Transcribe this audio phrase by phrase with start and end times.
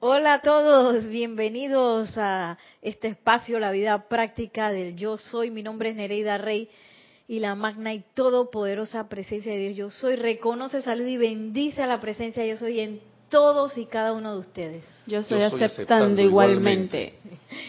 [0.00, 5.50] Hola a todos, bienvenidos a este espacio, la vida práctica del yo soy.
[5.50, 6.68] Mi nombre es Nereida Rey
[7.26, 10.14] y la magna y todopoderosa presencia de Dios yo soy.
[10.14, 14.34] Reconoce, salud y bendice a la presencia de yo soy en todos y cada uno
[14.34, 14.84] de ustedes.
[15.08, 17.14] Yo soy, aceptando, igualmente.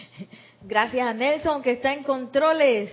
[0.62, 2.92] Gracias a Nelson que está en controles.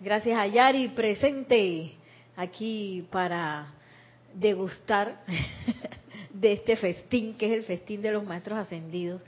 [0.00, 1.94] Gracias a Yari presente
[2.36, 3.72] aquí para
[4.34, 5.22] degustar
[6.40, 9.22] de este festín, que es el festín de los maestros ascendidos.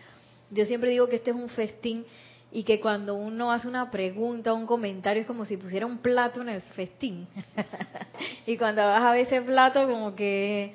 [0.51, 2.05] Yo siempre digo que este es un festín
[2.51, 5.99] y que cuando uno hace una pregunta o un comentario es como si pusiera un
[5.99, 7.27] plato en el festín.
[8.47, 10.73] y cuando vas a ver ese plato como que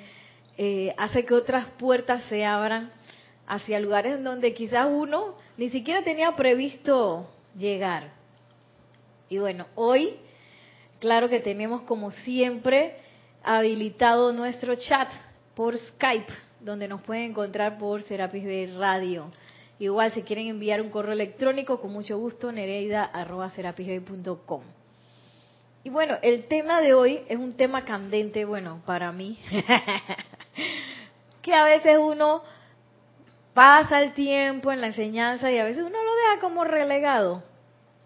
[0.57, 2.91] eh, hace que otras puertas se abran
[3.47, 8.11] hacia lugares en donde quizás uno ni siquiera tenía previsto llegar.
[9.29, 10.15] Y bueno, hoy,
[10.99, 12.95] claro que tenemos como siempre
[13.43, 15.09] habilitado nuestro chat
[15.55, 19.29] por Skype, donde nos pueden encontrar por Serapis Bay Radio.
[19.79, 22.93] Igual, si quieren enviar un correo electrónico, con mucho gusto, nereida.com.
[25.83, 29.37] Y bueno, el tema de hoy es un tema candente, bueno, para mí,
[31.41, 32.41] que a veces uno
[33.53, 37.43] pasa el tiempo en la enseñanza y a veces uno lo deja como relegado,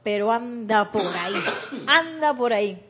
[0.03, 1.35] pero anda por ahí,
[1.85, 2.86] anda por ahí.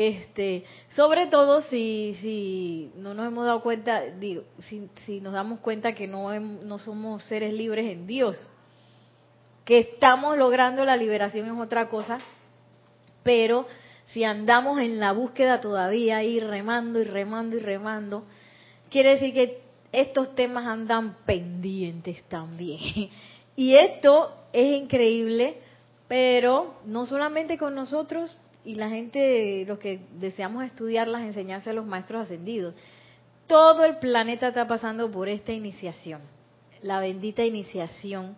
[0.00, 6.06] Este, sobre todo si, si no nos hemos dado cuenta, si nos damos cuenta que
[6.06, 8.36] no, no somos seres libres en Dios,
[9.64, 12.18] que estamos logrando la liberación es otra cosa,
[13.24, 13.66] pero
[14.06, 18.22] si andamos en la búsqueda todavía y remando y remando y remando,
[18.90, 23.10] quiere decir que estos temas andan pendientes también.
[23.56, 25.58] Y esto es increíble,
[26.06, 31.72] pero no solamente con nosotros, y la gente, los que deseamos estudiar las enseñanzas de
[31.72, 32.74] los maestros ascendidos,
[33.46, 36.20] todo el planeta está pasando por esta iniciación,
[36.82, 38.36] la bendita iniciación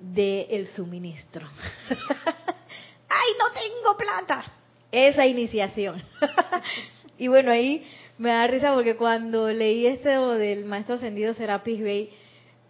[0.00, 1.46] del suministro.
[1.88, 4.44] ¡Ay, no tengo plata!
[4.90, 6.02] Esa iniciación.
[7.16, 7.88] y bueno, ahí
[8.18, 12.10] me da risa porque cuando leí esto del maestro ascendido Serapis Bey,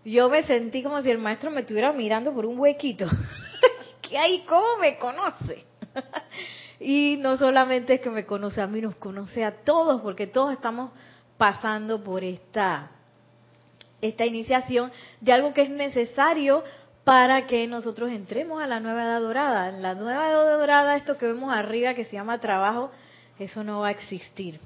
[0.05, 3.07] yo me sentí como si el maestro me estuviera mirando por un huequito.
[4.03, 4.41] ¿Qué hay?
[4.41, 5.65] ¿Cómo me conoce?
[6.81, 10.53] Y no solamente es que me conoce a mí, nos conoce a todos, porque todos
[10.53, 10.93] estamos
[11.37, 12.91] pasando por esta,
[14.01, 16.63] esta iniciación de algo que es necesario
[17.05, 19.69] para que nosotros entremos a la nueva edad dorada.
[19.71, 22.91] En la nueva edad dorada, esto que vemos arriba que se llama trabajo,
[23.39, 24.61] eso no va a existir.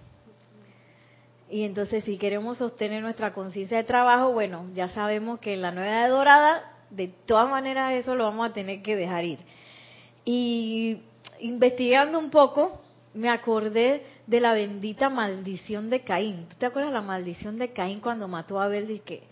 [1.48, 5.70] Y entonces si queremos sostener nuestra conciencia de trabajo, bueno, ya sabemos que en la
[5.70, 9.38] nueva edad dorada, de todas maneras eso lo vamos a tener que dejar ir.
[10.24, 11.02] Y
[11.42, 12.80] investigando un poco,
[13.14, 16.46] me acordé de la bendita maldición de Caín.
[16.48, 19.02] ¿Tú te acuerdas de la maldición de Caín cuando mató a Abel?
[19.04, 19.22] Que,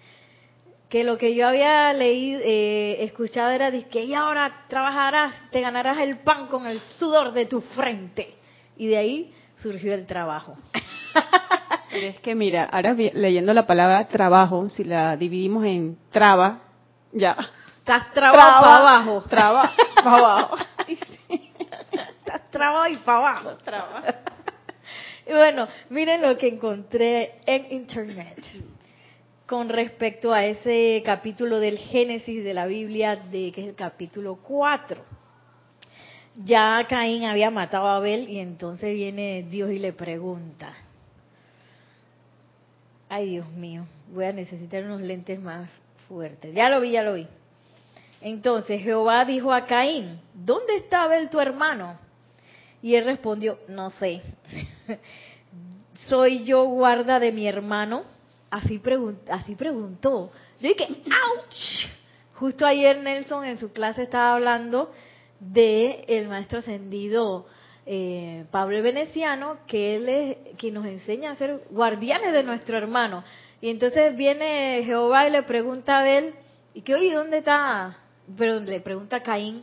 [0.89, 5.99] que lo que yo había leído, eh, escuchado era que y ahora trabajarás, te ganarás
[5.99, 8.35] el pan con el sudor de tu frente.
[8.77, 10.57] Y de ahí surgió el trabajo.
[11.91, 16.61] Pero es que mira, ahora leyendo la palabra trabajo, si la dividimos en traba,
[17.13, 17.37] ya.
[17.79, 19.25] Estás trabado para abajo.
[19.29, 20.57] Traba para abajo.
[22.51, 23.59] Trabajo y para abajo.
[25.27, 28.45] y bueno, miren lo que encontré en internet
[29.47, 34.37] con respecto a ese capítulo del Génesis de la Biblia, de que es el capítulo
[34.37, 35.03] 4.
[36.37, 40.73] Ya Caín había matado a Abel y entonces viene Dios y le pregunta.
[43.09, 45.69] Ay, Dios mío, voy a necesitar unos lentes más
[46.07, 46.55] fuertes.
[46.55, 47.27] Ya lo vi, ya lo vi.
[48.21, 51.99] Entonces Jehová dijo a Caín, ¿dónde está Abel tu hermano?
[52.83, 54.23] Y él respondió, no sé.
[56.09, 58.05] ¿Soy yo guarda de mi hermano?
[58.51, 58.81] Así,
[59.29, 60.33] así preguntó.
[60.61, 62.01] Yo dije, ¡ouch!
[62.35, 64.91] Justo ayer Nelson en su clase estaba hablando
[65.41, 67.47] de el maestro ascendido
[67.87, 73.25] eh, Pablo Veneciano, que él es quien nos enseña a ser guardianes de nuestro hermano.
[73.61, 76.35] Y entonces viene Jehová y le pregunta a Abel,
[76.73, 77.99] ¿y qué oye, dónde está?
[78.39, 79.63] Pero le pregunta a Caín,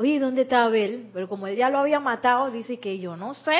[0.00, 1.10] oye, ¿dónde está Abel?
[1.12, 3.58] Pero como él ya lo había matado, dice que yo no sé.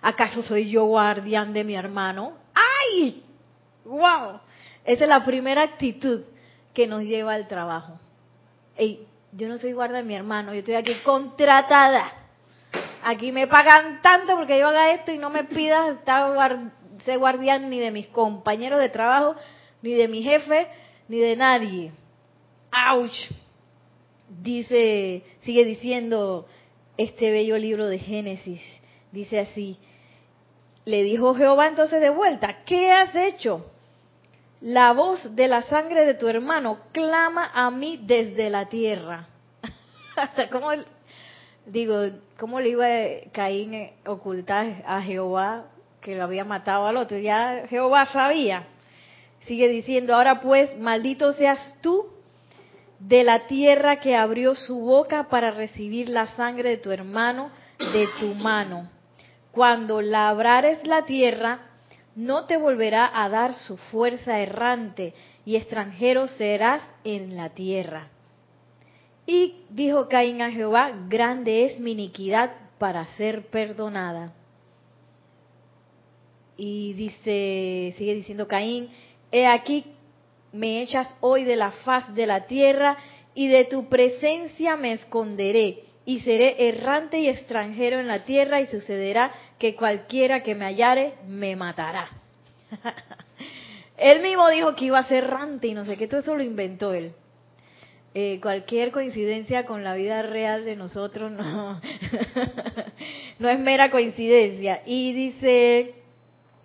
[0.00, 2.32] ¿Acaso soy yo guardián de mi hermano?
[2.54, 3.22] ¡Ay!
[3.84, 4.40] ¡Wow!
[4.86, 6.22] Esa es la primera actitud
[6.72, 8.00] que nos lleva al trabajo.
[8.74, 12.10] Ey, yo no soy guardia de mi hermano, yo estoy aquí contratada.
[13.04, 15.98] Aquí me pagan tanto porque yo haga esto y no me pidas
[17.04, 19.36] ser guardián ni de mis compañeros de trabajo,
[19.82, 20.68] ni de mi jefe,
[21.08, 21.92] ni de nadie.
[22.70, 23.12] ¡Auch!
[24.40, 26.46] Dice, sigue diciendo
[26.96, 28.60] este bello libro de Génesis,
[29.10, 29.78] dice así,
[30.84, 33.66] le dijo Jehová entonces de vuelta, ¿qué has hecho?
[34.62, 39.26] la voz de la sangre de tu hermano clama a mí desde la tierra.
[40.16, 40.68] o ¿cómo,
[41.66, 41.96] digo,
[42.38, 45.64] ¿cómo le iba a Caín ocultar a Jehová
[46.00, 47.18] que lo había matado al otro?
[47.18, 48.68] Ya Jehová sabía.
[49.46, 52.06] Sigue diciendo, ahora pues, maldito seas tú
[53.06, 57.50] de la tierra que abrió su boca para recibir la sangre de tu hermano
[57.92, 58.88] de tu mano.
[59.50, 61.66] Cuando labrares la tierra,
[62.14, 65.14] no te volverá a dar su fuerza errante,
[65.44, 68.08] y extranjero serás en la tierra.
[69.26, 74.32] Y dijo Caín a Jehová, grande es mi iniquidad para ser perdonada.
[76.56, 78.90] Y dice, sigue diciendo Caín,
[79.32, 79.86] he aquí
[80.52, 82.96] me echas hoy de la faz de la tierra
[83.34, 88.66] y de tu presencia me esconderé y seré errante y extranjero en la tierra y
[88.66, 92.08] sucederá que cualquiera que me hallare me matará.
[93.96, 96.42] él mismo dijo que iba a ser errante y no sé qué, todo eso lo
[96.42, 97.14] inventó él.
[98.14, 101.80] Eh, cualquier coincidencia con la vida real de nosotros no,
[103.38, 104.82] no es mera coincidencia.
[104.84, 105.94] Y dice,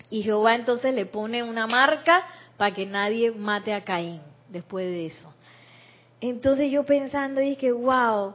[0.09, 2.25] y Jehová entonces le pone una marca
[2.57, 5.33] para que nadie mate a Caín después de eso.
[6.19, 8.33] Entonces yo pensando dije, wow,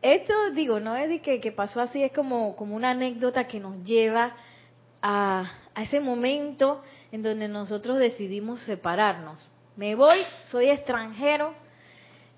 [0.00, 3.60] esto digo, no es de que, que, pasó así, es como, como una anécdota que
[3.60, 4.34] nos lleva
[5.02, 6.82] a, a ese momento
[7.12, 9.38] en donde nosotros decidimos separarnos.
[9.76, 10.18] Me voy,
[10.50, 11.52] soy extranjero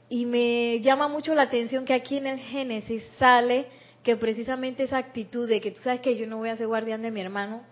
[0.08, 3.66] y me llama mucho la atención que aquí en el Génesis sale
[4.02, 7.02] que precisamente esa actitud de que tú sabes que yo no voy a ser guardián
[7.02, 7.62] de mi hermano,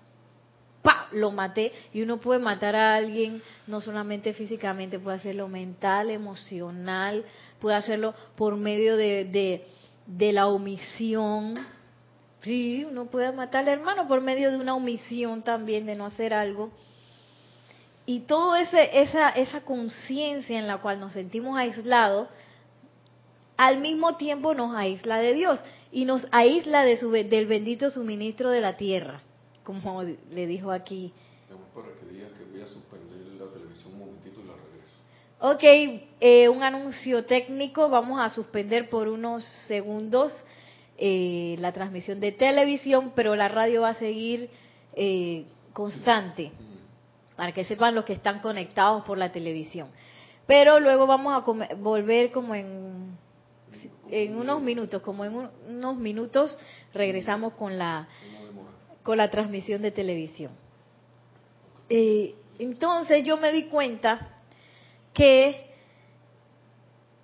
[0.86, 1.08] ¡pa!
[1.10, 7.24] lo maté y uno puede matar a alguien no solamente físicamente, puede hacerlo mental, emocional,
[7.60, 9.66] puede hacerlo por medio de,
[10.06, 11.54] de la omisión.
[12.42, 16.32] Sí, uno puede matar al hermano por medio de una omisión también, de no hacer
[16.32, 16.70] algo.
[18.06, 22.28] Y toda esa, esa conciencia en la cual nos sentimos aislados,
[23.56, 25.60] al mismo tiempo nos aísla de Dios
[25.90, 29.22] y nos aísla de su, del bendito suministro de la tierra,
[29.66, 31.12] como le dijo aquí.
[31.74, 34.96] Para que que voy a suspender la televisión un momentito y la regreso.
[35.40, 37.88] Ok, eh, un anuncio técnico.
[37.88, 40.32] Vamos a suspender por unos segundos
[40.96, 44.48] eh, la transmisión de televisión, pero la radio va a seguir
[44.94, 46.52] eh, constante
[47.36, 49.88] para que sepan los que están conectados por la televisión.
[50.46, 53.18] Pero luego vamos a volver como en,
[54.10, 56.56] en unos minutos, como en unos minutos
[56.94, 58.08] regresamos con la
[59.06, 60.50] con la transmisión de televisión.
[62.58, 64.34] entonces yo me di cuenta
[65.14, 65.70] que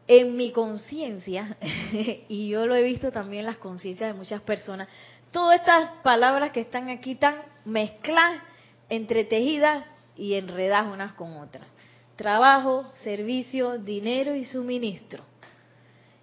[0.06, 1.56] en mi conciencia,
[2.28, 4.86] y yo lo he visto también en las conciencias de muchas personas,
[5.32, 8.40] todas estas palabras que están aquí están mezcladas,
[8.88, 9.84] entretejidas
[10.14, 11.66] y enredadas unas con otras.
[12.14, 15.24] Trabajo, servicio, dinero y suministro.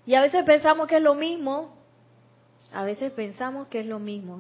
[0.06, 1.76] Y a veces pensamos que es lo mismo,
[2.72, 4.40] a veces pensamos que es lo mismo.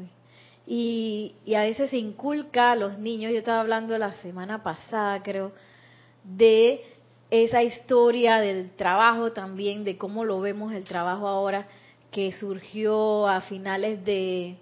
[0.71, 5.23] Y, y a veces se inculca a los niños, yo estaba hablando la semana pasada,
[5.23, 5.51] creo,
[6.23, 6.83] de
[7.31, 11.67] esa historia del trabajo también, de cómo lo vemos el trabajo ahora,
[12.11, 14.57] que surgió a finales de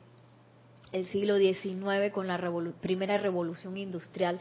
[0.94, 2.39] el siglo XIX con la
[2.80, 4.39] primera revolución industrial,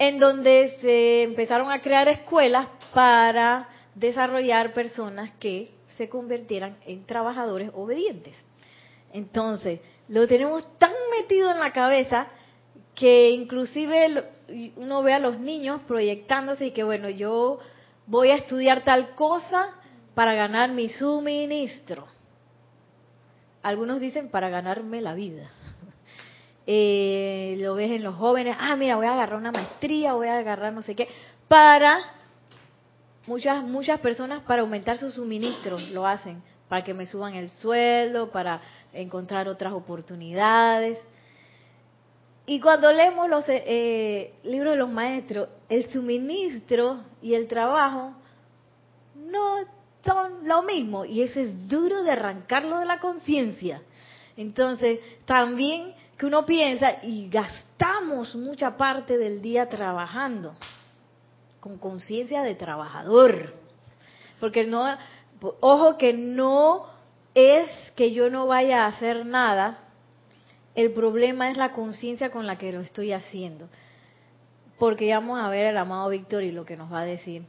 [0.00, 7.70] en donde se empezaron a crear escuelas para desarrollar personas que se convirtieran en trabajadores
[7.74, 8.34] obedientes.
[9.12, 12.28] Entonces, lo tenemos tan metido en la cabeza
[12.94, 14.24] que inclusive
[14.76, 17.58] uno ve a los niños proyectándose y que bueno, yo
[18.06, 19.68] voy a estudiar tal cosa
[20.14, 22.06] para ganar mi suministro.
[23.62, 25.50] Algunos dicen para ganarme la vida.
[26.68, 30.38] Eh, lo ves en los jóvenes, ah, mira, voy a agarrar una maestría, voy a
[30.38, 31.06] agarrar no sé qué,
[31.46, 32.00] para
[33.28, 38.30] muchas muchas personas para aumentar su suministro lo hacen, para que me suban el sueldo,
[38.30, 38.60] para
[38.92, 40.98] encontrar otras oportunidades.
[42.46, 48.12] Y cuando leemos los eh, eh, libros de los maestros, el suministro y el trabajo
[49.16, 49.56] no
[50.04, 51.04] son lo mismo.
[51.04, 53.82] Y eso es duro de arrancarlo de la conciencia.
[54.36, 60.54] Entonces, también que uno piensa y gastamos mucha parte del día trabajando
[61.60, 63.54] con conciencia de trabajador.
[64.38, 64.86] Porque no,
[65.60, 66.86] ojo que no
[67.34, 69.78] es que yo no vaya a hacer nada,
[70.74, 73.68] el problema es la conciencia con la que lo estoy haciendo.
[74.78, 77.44] Porque vamos a ver al amado Víctor y lo que nos va a decir.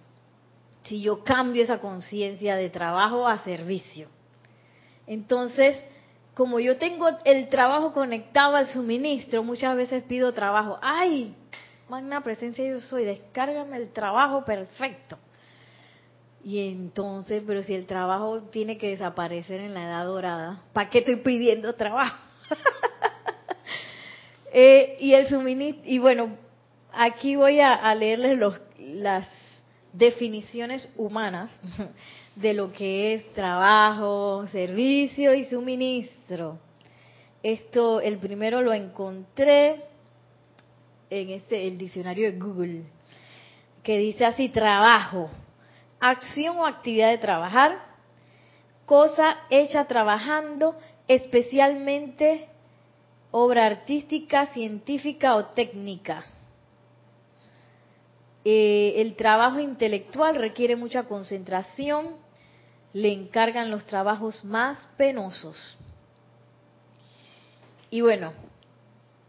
[0.84, 4.08] Si yo cambio esa conciencia de trabajo a servicio.
[5.06, 5.78] Entonces,
[6.34, 10.78] como yo tengo el trabajo conectado al suministro, muchas veces pido trabajo.
[10.82, 11.36] ¡Ay!
[11.90, 15.18] magna presencia yo soy, descárgame el trabajo perfecto.
[16.48, 21.00] Y entonces, pero si el trabajo tiene que desaparecer en la edad dorada, ¿para qué
[21.00, 22.16] estoy pidiendo trabajo?
[24.54, 26.36] Eh, y el suministro, y bueno,
[26.94, 29.28] aquí voy a, leerles los, las
[29.92, 31.52] definiciones humanas
[32.36, 36.58] de lo que es trabajo, servicio y suministro.
[37.44, 39.84] Esto, el primero lo encontré
[41.10, 42.84] en este, el diccionario de Google,
[43.84, 45.30] que dice así, trabajo,
[46.00, 47.80] acción o actividad de trabajar,
[48.86, 50.76] cosa hecha trabajando,
[51.08, 52.48] especialmente
[53.32, 56.26] obra artística, científica o técnica.
[58.46, 62.16] Eh, el trabajo intelectual requiere mucha concentración,
[62.94, 65.78] le encargan los trabajos más penosos.
[67.90, 68.34] Y bueno,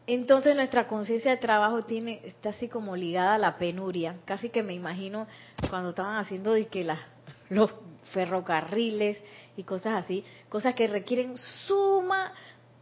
[0.08, 4.16] entonces nuestra conciencia de trabajo tiene está así como ligada a la penuria.
[4.24, 5.26] Casi que me imagino
[5.68, 6.90] cuando estaban haciendo que
[7.50, 7.70] los
[8.14, 9.18] ferrocarriles
[9.58, 12.32] y cosas así, cosas que requieren suma,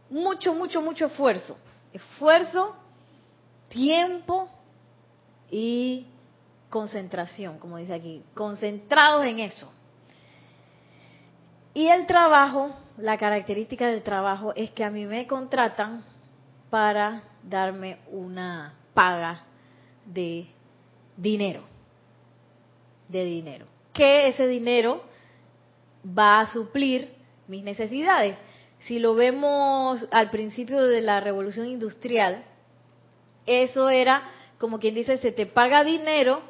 [0.09, 1.57] mucho, mucho, mucho esfuerzo.
[1.91, 2.77] Esfuerzo,
[3.67, 4.49] tiempo
[5.51, 6.05] y
[6.69, 9.69] concentración, como dice aquí, concentrados en eso.
[11.73, 16.05] Y el trabajo, la característica del trabajo es que a mí me contratan
[16.69, 19.43] para darme una paga
[20.05, 20.47] de
[21.15, 21.61] dinero,
[23.07, 25.03] de dinero, que ese dinero
[26.17, 27.13] va a suplir
[27.47, 28.37] mis necesidades.
[28.79, 32.43] Si lo vemos al principio de la revolución industrial,
[33.45, 34.23] eso era
[34.57, 36.41] como quien dice, se te paga dinero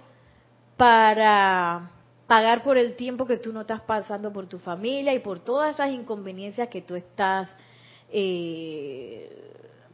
[0.77, 1.91] para
[2.25, 5.75] pagar por el tiempo que tú no estás pasando por tu familia y por todas
[5.75, 7.49] esas inconveniencias que tú estás
[8.09, 9.46] eh,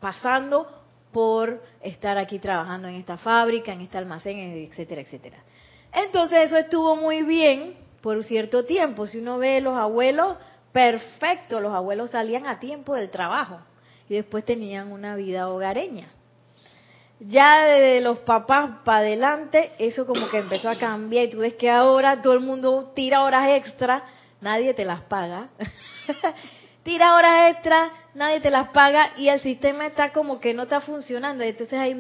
[0.04, 0.68] pasando
[1.14, 5.38] por estar aquí trabajando en esta fábrica, en este almacén, etcétera, etcétera.
[5.94, 9.08] Entonces eso estuvo muy bien por cierto tiempo.
[9.08, 10.36] Si uno ve los abuelos,
[10.74, 13.62] perfecto, los abuelos salían a tiempo del trabajo
[14.10, 16.10] y después tenían una vida hogareña.
[17.22, 21.54] Ya de los papás para adelante, eso como que empezó a cambiar y tú ves
[21.54, 24.04] que ahora todo el mundo tira horas extra,
[24.42, 25.48] nadie te las paga.
[26.84, 30.82] tira horas extra, nadie te las paga y el sistema está como que no está
[30.82, 31.44] funcionando.
[31.44, 31.94] Entonces hay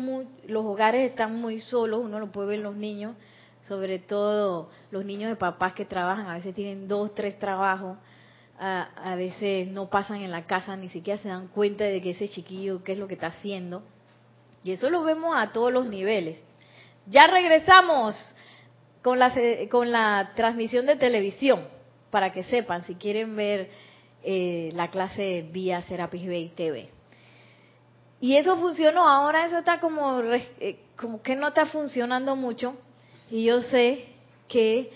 [0.47, 3.15] los hogares están muy solos, uno lo puede ver los niños,
[3.67, 7.97] sobre todo los niños de papás que trabajan, a veces tienen dos, tres trabajos,
[8.59, 12.11] a, a veces no pasan en la casa, ni siquiera se dan cuenta de que
[12.11, 13.83] ese chiquillo, qué es lo que está haciendo.
[14.63, 16.39] Y eso lo vemos a todos los niveles.
[17.07, 18.15] Ya regresamos
[19.01, 19.33] con la,
[19.69, 21.67] con la transmisión de televisión,
[22.09, 23.69] para que sepan si quieren ver
[24.23, 26.89] eh, la clase vía Serapis Bay TV.
[28.21, 32.75] Y eso funcionó, ahora eso está como, eh, como que no está funcionando mucho.
[33.29, 34.05] Y yo sé
[34.47, 34.91] que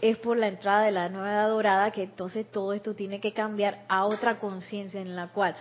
[0.00, 3.32] es por la entrada de la nueva edad dorada que entonces todo esto tiene que
[3.32, 5.56] cambiar a otra conciencia en la cual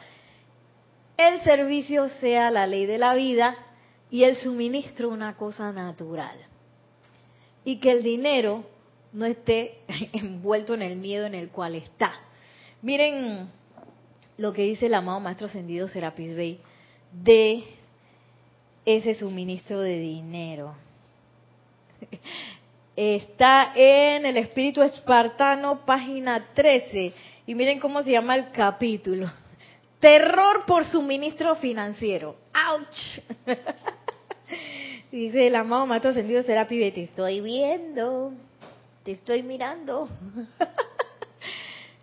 [1.17, 3.55] el servicio sea la ley de la vida
[4.09, 6.37] y el suministro una cosa natural.
[7.63, 8.65] Y que el dinero
[9.13, 9.79] no esté
[10.13, 12.13] envuelto en el miedo en el cual está.
[12.81, 13.47] Miren
[14.37, 16.59] lo que dice el amado Maestro Ascendido Serapis Bey
[17.11, 17.63] de
[18.85, 20.73] ese suministro de dinero.
[22.95, 27.13] Está en el Espíritu Espartano, página 13.
[27.45, 29.31] Y miren cómo se llama el capítulo.
[29.99, 32.35] Terror por suministro financiero.
[32.51, 33.21] ¡Auch!
[35.11, 38.33] Dice el amado Maestro Ascendido Serapis Bey, te estoy viendo,
[39.03, 40.09] te estoy mirando.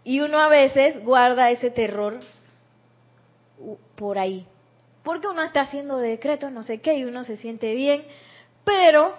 [0.08, 2.18] Y uno a veces guarda ese terror
[3.94, 4.46] por ahí.
[5.02, 8.04] Porque uno está haciendo decretos, no sé qué, y uno se siente bien.
[8.64, 9.12] Pero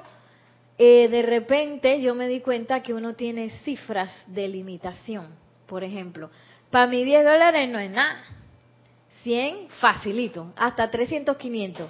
[0.79, 5.27] eh, de repente yo me di cuenta que uno tiene cifras de limitación.
[5.67, 6.31] Por ejemplo,
[6.71, 8.23] para mí 10 dólares no es nada.
[9.21, 10.53] 100, facilito.
[10.55, 11.87] Hasta 300, 500.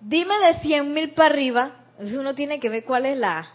[0.00, 1.72] Dime de 100 mil para arriba.
[1.98, 3.46] Uno tiene que ver cuál es la,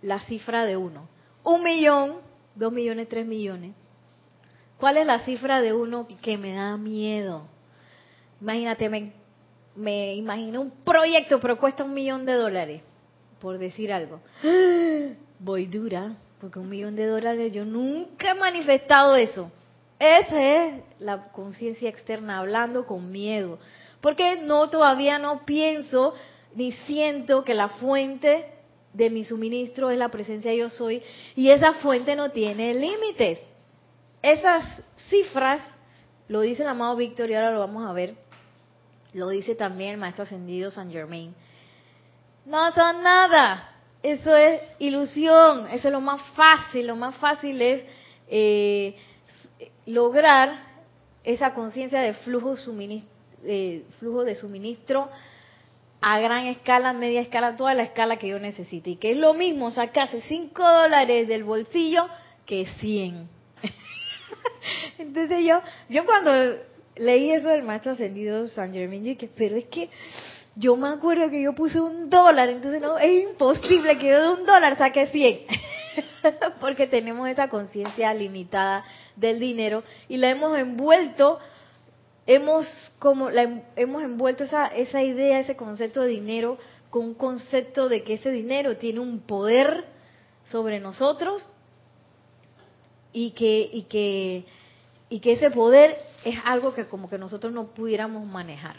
[0.00, 1.10] la cifra de uno.
[1.42, 2.20] Un millón,
[2.54, 3.74] dos millones, tres millones.
[4.84, 7.46] ¿Cuál es la cifra de uno que me da miedo?
[8.38, 9.12] Imagínate, me,
[9.74, 12.82] me imagino un proyecto, pero cuesta un millón de dólares,
[13.40, 14.20] por decir algo.
[15.38, 19.50] Voy dura, porque un millón de dólares yo nunca he manifestado eso.
[19.98, 23.58] Esa es la conciencia externa hablando con miedo.
[24.02, 26.12] Porque no todavía no pienso
[26.54, 28.50] ni siento que la fuente
[28.92, 31.00] de mi suministro es la presencia yo soy
[31.34, 33.53] y esa fuente no tiene límites.
[34.24, 34.64] Esas
[35.10, 35.60] cifras,
[36.28, 38.14] lo dice el amado Víctor y ahora lo vamos a ver,
[39.12, 41.34] lo dice también el maestro ascendido San Germain,
[42.46, 43.70] No son nada.
[44.02, 45.68] Eso es ilusión.
[45.68, 46.86] Eso es lo más fácil.
[46.86, 47.84] Lo más fácil es
[48.28, 48.96] eh,
[49.84, 50.58] lograr
[51.22, 52.54] esa conciencia de flujo,
[53.44, 55.10] eh, flujo de suministro
[56.00, 58.88] a gran escala, media escala, toda la escala que yo necesite.
[58.88, 62.08] Y que es lo mismo sacarse 5 dólares del bolsillo
[62.46, 63.43] que 100.
[64.98, 66.32] Entonces yo, yo cuando
[66.96, 69.90] leí eso del maestro ascendido San Germán, dije, pero es que
[70.56, 74.40] yo me acuerdo que yo puse un dólar, entonces no, es imposible que yo de
[74.40, 75.40] un dólar saque 100.
[76.60, 78.84] Porque tenemos esa conciencia limitada
[79.16, 81.38] del dinero y la hemos envuelto
[82.26, 82.66] hemos
[82.98, 86.58] como la, hemos envuelto esa, esa idea, ese concepto de dinero
[86.90, 89.84] con un concepto de que ese dinero tiene un poder
[90.44, 91.48] sobre nosotros
[93.14, 94.44] y que y que
[95.08, 98.76] y que ese poder es algo que como que nosotros no pudiéramos manejar.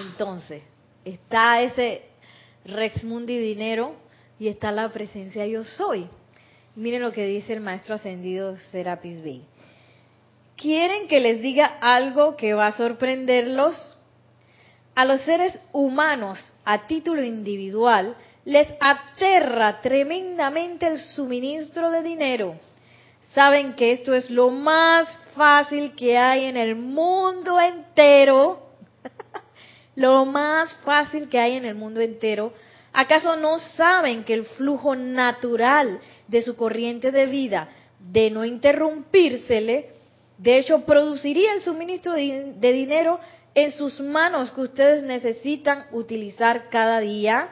[0.00, 0.62] Entonces,
[1.04, 2.02] está ese
[2.64, 3.96] Rex Mundi dinero
[4.38, 6.06] y está la presencia yo soy.
[6.76, 9.42] Miren lo que dice el maestro ascendido Serapis Bey.
[10.56, 13.96] ¿Quieren que les diga algo que va a sorprenderlos?
[14.94, 22.67] A los seres humanos, a título individual, les aterra tremendamente el suministro de dinero.
[23.34, 28.68] Saben que esto es lo más fácil que hay en el mundo entero.
[29.96, 32.52] lo más fácil que hay en el mundo entero.
[32.92, 37.68] ¿Acaso no saben que el flujo natural de su corriente de vida,
[37.98, 39.90] de no interrumpírsele,
[40.38, 43.18] de hecho, produciría el suministro de, dinero
[43.54, 47.50] en sus manos que ustedes necesitan utilizar cada día.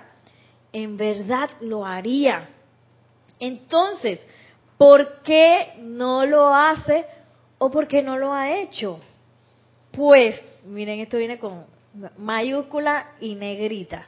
[0.72, 2.48] En verdad lo haría.
[3.40, 4.24] Entonces,
[4.78, 7.04] ¿por qué no lo hace
[7.58, 9.00] o por qué no lo ha hecho?
[9.92, 11.64] Pues, miren, esto viene con
[12.18, 14.06] mayúscula y negrita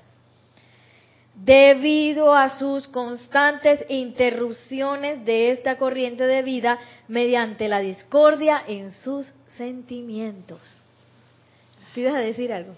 [1.45, 9.33] debido a sus constantes interrupciones de esta corriente de vida mediante la discordia en sus
[9.57, 10.59] sentimientos.
[11.95, 12.75] ¿Te ibas a decir algo?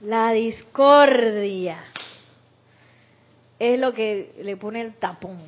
[0.00, 1.84] La discordia
[3.58, 5.38] es lo que le pone el tapón.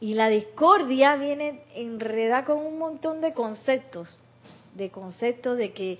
[0.00, 4.18] Y la discordia viene enredada con un montón de conceptos,
[4.74, 5.98] de conceptos de que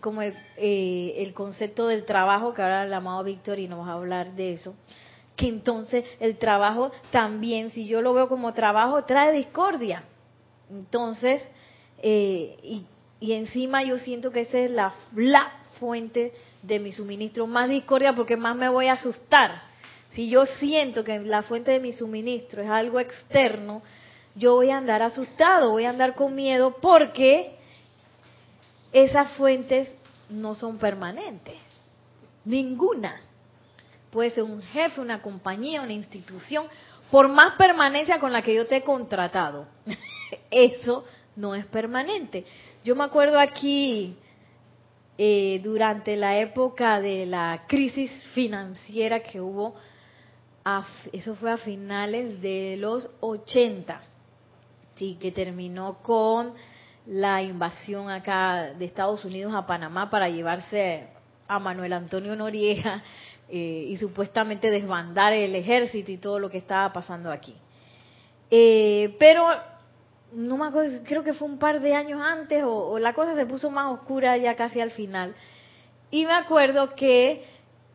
[0.00, 3.92] como el, eh, el, concepto del trabajo, que ahora el amado Víctor y nos va
[3.92, 4.74] a hablar de eso,
[5.36, 10.04] que entonces el trabajo también, si yo lo veo como trabajo, trae discordia.
[10.70, 11.42] Entonces,
[12.02, 12.86] eh, y,
[13.20, 18.14] y, encima yo siento que esa es la, la fuente de mi suministro, más discordia
[18.14, 19.67] porque más me voy a asustar.
[20.12, 23.82] Si yo siento que la fuente de mi suministro es algo externo,
[24.34, 27.56] yo voy a andar asustado, voy a andar con miedo porque
[28.92, 29.94] esas fuentes
[30.30, 31.56] no son permanentes.
[32.44, 33.20] Ninguna.
[34.10, 36.64] Puede ser un jefe, una compañía, una institución,
[37.10, 39.66] por más permanencia con la que yo te he contratado.
[40.50, 41.04] Eso
[41.36, 42.46] no es permanente.
[42.84, 44.16] Yo me acuerdo aquí,
[45.18, 49.74] eh, durante la época de la crisis financiera que hubo,
[51.12, 54.00] eso fue a finales de los 80,
[54.96, 56.52] sí, que terminó con
[57.06, 61.08] la invasión acá de Estados Unidos a Panamá para llevarse
[61.46, 63.02] a Manuel Antonio Noriega
[63.48, 67.56] eh, y supuestamente desbandar el ejército y todo lo que estaba pasando aquí.
[68.50, 69.46] Eh, pero
[70.32, 73.46] no me acuerdo, creo que fue un par de años antes o, la cosa se
[73.46, 75.34] puso más oscura ya casi al final.
[76.10, 77.44] Y me acuerdo que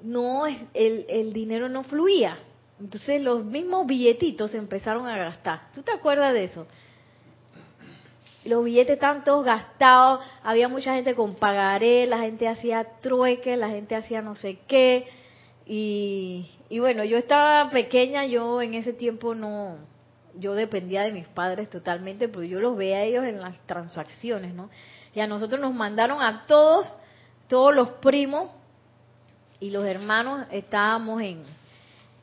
[0.02, 2.38] no el, el dinero no fluía.
[2.80, 5.72] Entonces los mismos billetitos se empezaron a gastar.
[5.74, 6.68] ¿Tú te acuerdas de eso?
[8.46, 13.70] los billetes estaban todos gastados, había mucha gente con pagaré, la gente hacía trueque, la
[13.70, 15.08] gente hacía no sé qué.
[15.66, 19.78] Y, y bueno, yo estaba pequeña, yo en ese tiempo no,
[20.36, 24.54] yo dependía de mis padres totalmente, porque yo los veía a ellos en las transacciones,
[24.54, 24.70] ¿no?
[25.16, 26.92] Y a nosotros nos mandaron a todos,
[27.48, 28.50] todos los primos
[29.60, 31.44] y los hermanos estábamos en,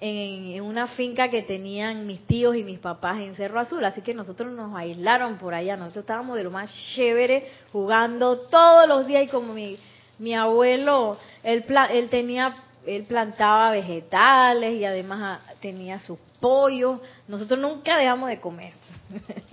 [0.00, 4.14] en, una finca que tenían mis tíos y mis papás en Cerro Azul, así que
[4.14, 9.24] nosotros nos aislaron por allá, nosotros estábamos de lo más chévere jugando todos los días
[9.24, 9.76] y como mi,
[10.18, 17.98] mi abuelo, él, él tenía, él plantaba vegetales y además tenía sus pollos, nosotros nunca
[17.98, 18.72] dejamos de comer.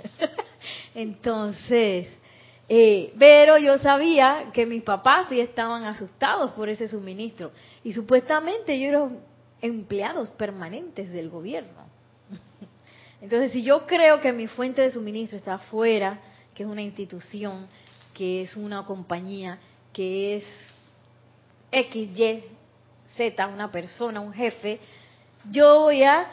[0.95, 2.07] Entonces,
[2.69, 7.51] eh, pero yo sabía que mis papás sí estaban asustados por ese suministro.
[7.83, 9.07] Y supuestamente era
[9.61, 11.87] empleados permanentes del gobierno.
[13.21, 16.19] Entonces, si yo creo que mi fuente de suministro está afuera,
[16.53, 17.67] que es una institución,
[18.13, 19.59] que es una compañía,
[19.93, 20.45] que es
[21.71, 22.43] XY,
[23.15, 24.79] Z, una persona, un jefe,
[25.51, 26.27] yo voy a,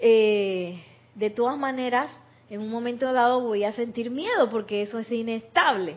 [0.00, 0.82] eh,
[1.14, 2.10] de todas maneras,
[2.50, 5.96] en un momento dado voy a sentir miedo porque eso es inestable.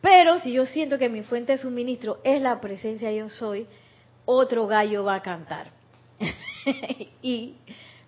[0.00, 3.66] Pero si yo siento que mi fuente de suministro es la presencia yo soy,
[4.32, 5.70] otro gallo va a cantar.
[7.22, 7.54] y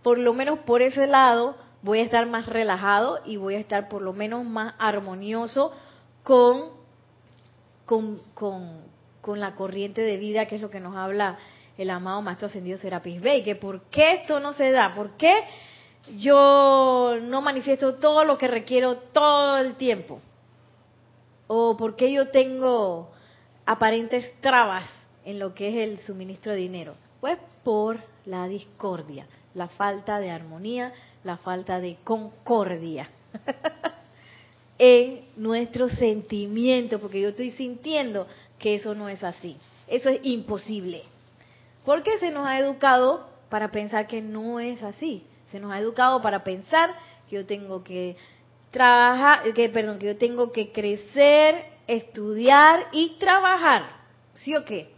[0.03, 3.89] por lo menos por ese lado voy a estar más relajado y voy a estar
[3.89, 5.73] por lo menos más armonioso
[6.23, 6.71] con,
[7.85, 11.39] con, con, la corriente de vida, que es lo que nos habla
[11.77, 15.35] el amado Maestro Ascendido Serapis Bey, que por qué esto no se da, por qué
[16.19, 20.21] yo no manifiesto todo lo que requiero todo el tiempo,
[21.47, 23.11] o por qué yo tengo
[23.67, 24.89] aparentes trabas
[25.25, 26.95] en lo que es el suministro de dinero.
[27.21, 33.09] Pues por la discordia, la falta de armonía, la falta de concordia
[34.79, 38.27] en nuestro sentimiento, porque yo estoy sintiendo
[38.59, 39.57] que eso no es así.
[39.87, 41.03] Eso es imposible.
[41.85, 45.25] Porque se nos ha educado para pensar que no es así.
[45.53, 46.95] Se nos ha educado para pensar
[47.29, 48.17] que yo tengo que
[48.71, 53.85] trabajar, que perdón, que yo tengo que crecer, estudiar y trabajar.
[54.35, 54.94] ¿Sí o qué?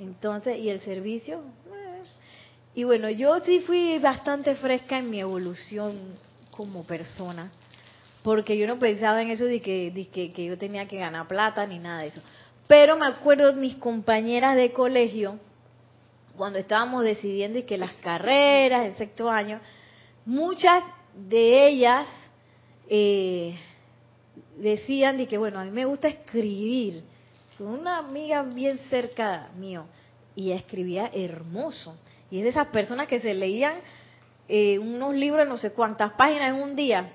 [0.00, 1.42] Entonces, ¿y el servicio?
[2.74, 5.98] Y bueno, yo sí fui bastante fresca en mi evolución
[6.50, 7.50] como persona,
[8.22, 11.78] porque yo no pensaba en eso de que, que, yo tenía que ganar plata ni
[11.78, 12.22] nada de eso.
[12.66, 15.38] Pero me acuerdo de mis compañeras de colegio,
[16.34, 19.60] cuando estábamos decidiendo que las carreras en sexto año,
[20.24, 20.82] muchas
[21.14, 22.08] de ellas
[22.88, 23.54] eh,
[24.56, 27.04] decían de que, bueno, a mí me gusta escribir.
[27.60, 29.84] Con una amiga bien cerca mío,
[30.34, 31.94] y escribía hermoso.
[32.30, 33.80] Y es de esas personas que se leían
[34.48, 37.12] eh, unos libros, no sé cuántas páginas en un día.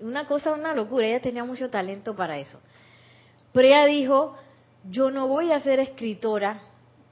[0.00, 1.08] Una cosa, una locura.
[1.08, 2.60] Ella tenía mucho talento para eso.
[3.52, 4.36] Pero ella dijo,
[4.88, 6.60] yo no voy a ser escritora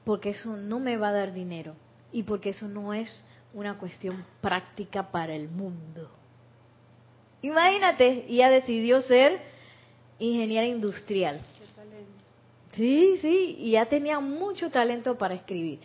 [0.04, 1.74] porque eso no me va a dar dinero
[2.12, 6.12] y porque eso no es una cuestión práctica para el mundo.
[7.42, 9.40] Imagínate, ella decidió ser
[10.20, 11.40] ingeniera industrial.
[12.72, 15.80] Sí, sí, y ya tenía mucho talento para escribir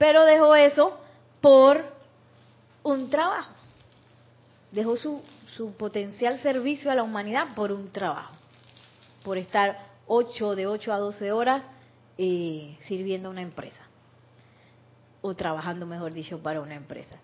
[0.00, 0.98] pero dejó eso
[1.42, 1.84] por
[2.82, 3.52] un trabajo.
[4.72, 5.22] Dejó su,
[5.54, 8.34] su potencial servicio a la humanidad por un trabajo,
[9.22, 11.64] por estar 8 de 8 a 12 horas
[12.16, 13.82] eh, sirviendo a una empresa,
[15.20, 17.16] o trabajando, mejor dicho, para una empresa.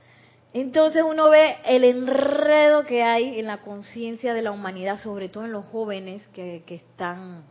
[0.53, 5.47] Entonces uno ve el enredo que hay en la conciencia de la humanidad, sobre todo
[5.47, 7.43] en los jóvenes que, que están,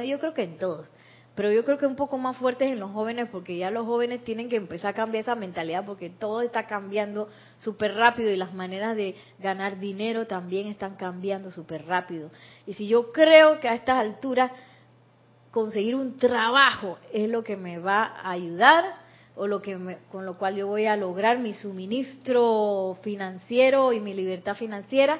[0.00, 0.86] yo creo que en todos,
[1.34, 4.22] pero yo creo que un poco más fuertes en los jóvenes porque ya los jóvenes
[4.24, 8.52] tienen que empezar a cambiar esa mentalidad porque todo está cambiando súper rápido y las
[8.52, 12.30] maneras de ganar dinero también están cambiando súper rápido.
[12.66, 14.52] Y si yo creo que a estas alturas
[15.50, 19.02] conseguir un trabajo es lo que me va a ayudar
[19.34, 24.12] o lo que con lo cual yo voy a lograr mi suministro financiero y mi
[24.12, 25.18] libertad financiera,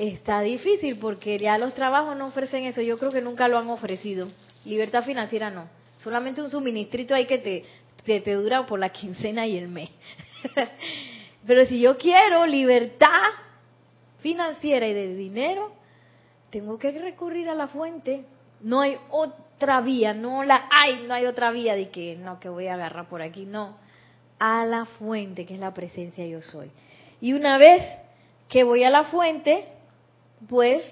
[0.00, 2.80] está difícil porque ya los trabajos no ofrecen eso.
[2.80, 4.28] Yo creo que nunca lo han ofrecido.
[4.64, 5.68] Libertad financiera no.
[5.98, 7.64] Solamente un suministrito ahí que te,
[8.20, 9.90] te, dura por la quincena y el mes.
[11.46, 13.28] Pero si yo quiero libertad
[14.20, 15.72] financiera y de dinero,
[16.48, 18.24] tengo que recurrir a la fuente.
[18.62, 22.48] No hay otra vía, no la hay, no hay otra vía de que no, que
[22.48, 23.76] voy a agarrar por aquí, no.
[24.38, 26.70] A la fuente, que es la presencia yo soy.
[27.20, 27.82] Y una vez
[28.48, 29.68] que voy a la fuente,
[30.48, 30.84] pues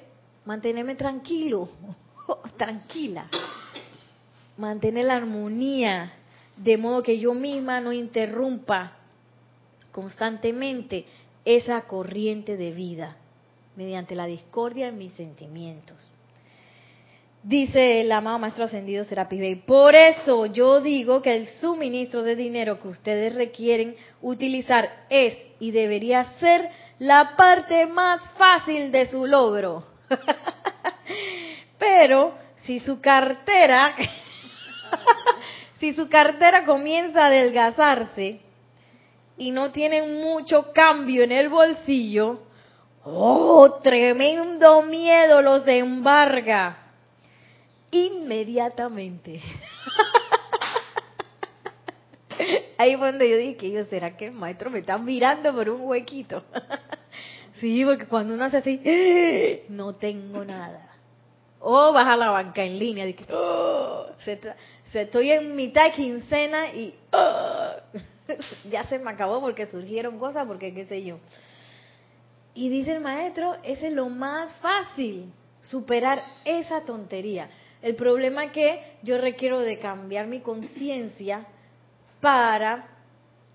[0.44, 1.68] mantenerme tranquilo,
[2.56, 3.28] tranquila
[4.58, 6.12] mantener la armonía,
[6.56, 8.96] de modo que yo misma no interrumpa
[9.92, 11.06] constantemente
[11.44, 13.16] esa corriente de vida
[13.76, 15.96] mediante la discordia en mis sentimientos.
[17.44, 22.34] Dice el amado Maestro Ascendido Serapis Bey, por eso yo digo que el suministro de
[22.34, 29.26] dinero que ustedes requieren utilizar es y debería ser la parte más fácil de su
[29.26, 29.84] logro.
[31.78, 32.34] Pero
[32.64, 33.94] si su cartera
[35.78, 38.40] si su cartera comienza a adelgazarse
[39.37, 42.40] y no tienen mucho cambio en el bolsillo,
[43.04, 46.76] oh, tremendo miedo los embarga
[47.90, 49.40] inmediatamente.
[52.78, 55.82] Ahí fue donde yo dije, yo, ¿será que el maestro me está mirando por un
[55.82, 56.44] huequito?
[57.61, 60.88] Sí, porque cuando uno hace así, no tengo nada.
[61.61, 64.38] O baja la banca en línea, dije, oh, se,
[64.92, 67.77] estoy en mitad de quincena y ¡ah!
[68.71, 71.18] ya se me acabó porque surgieron cosas, porque qué sé yo.
[72.55, 77.49] Y dice el maestro, ese es lo más fácil, superar esa tontería.
[77.83, 81.47] El problema es que yo requiero de cambiar mi conciencia
[82.21, 82.88] para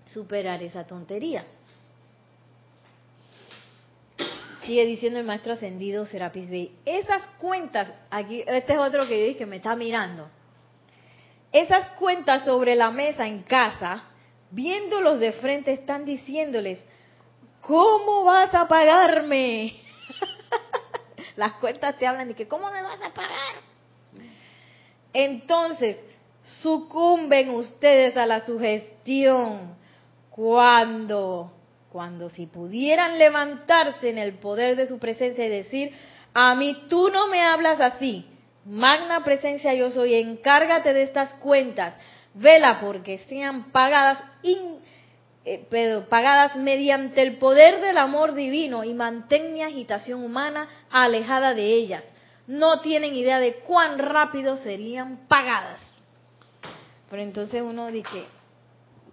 [0.06, 1.44] superar esa tontería.
[4.64, 6.78] Sigue diciendo el maestro ascendido Serapis Bey.
[6.86, 10.28] Esas cuentas, aquí, este es otro que yo dije que me está mirando.
[11.52, 14.04] Esas cuentas sobre la mesa en casa,
[14.50, 16.82] viéndolos de frente, están diciéndoles,
[17.60, 19.74] ¿cómo vas a pagarme?
[21.36, 23.56] Las cuentas te hablan de que, ¿cómo me vas a pagar?
[25.12, 25.98] Entonces,
[26.42, 29.76] sucumben ustedes a la sugestión
[30.30, 31.52] cuando
[31.94, 35.92] cuando si pudieran levantarse en el poder de su presencia y decir,
[36.32, 38.26] a mí tú no me hablas así,
[38.64, 41.94] magna presencia yo soy, encárgate de estas cuentas,
[42.34, 44.18] vela porque sean pagadas,
[45.44, 51.74] eh, pagadas mediante el poder del amor divino y mantén mi agitación humana alejada de
[51.74, 52.04] ellas.
[52.48, 55.78] No tienen idea de cuán rápido serían pagadas.
[57.08, 58.24] Pero entonces uno dice,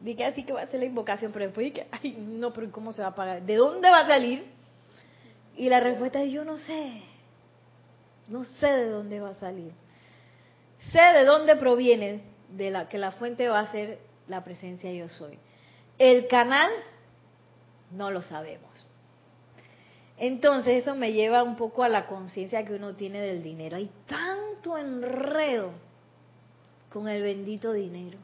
[0.02, 2.94] dije así que va a ser la invocación, pero después dije, ay, no, pero ¿cómo
[2.94, 3.44] se va a pagar?
[3.44, 4.46] ¿De dónde va a salir?
[5.56, 7.02] Y la respuesta es, yo no sé.
[8.28, 9.72] No sé de dónde va a salir.
[10.92, 15.08] Sé de dónde proviene, de la que la fuente va a ser la presencia yo
[15.08, 15.38] soy.
[15.98, 16.72] El canal,
[17.92, 18.70] no lo sabemos.
[20.18, 23.78] Entonces eso me lleva un poco a la conciencia que uno tiene del dinero.
[23.78, 25.72] Hay tanto enredo
[26.90, 28.18] con el bendito dinero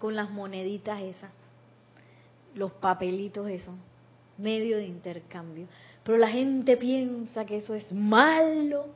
[0.00, 1.30] con las moneditas esas,
[2.54, 3.74] los papelitos esos,
[4.38, 5.68] medio de intercambio.
[6.02, 8.86] Pero la gente piensa que eso es malo.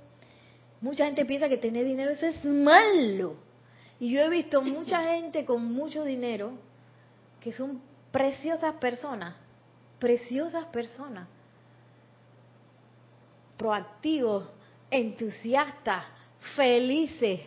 [0.80, 3.36] Mucha gente piensa que tener dinero eso es malo.
[4.00, 6.52] Y yo he visto mucha gente con mucho dinero
[7.38, 9.34] que son preciosas personas,
[9.98, 11.28] preciosas personas,
[13.58, 14.48] proactivos,
[14.90, 16.06] entusiastas,
[16.56, 17.40] felices.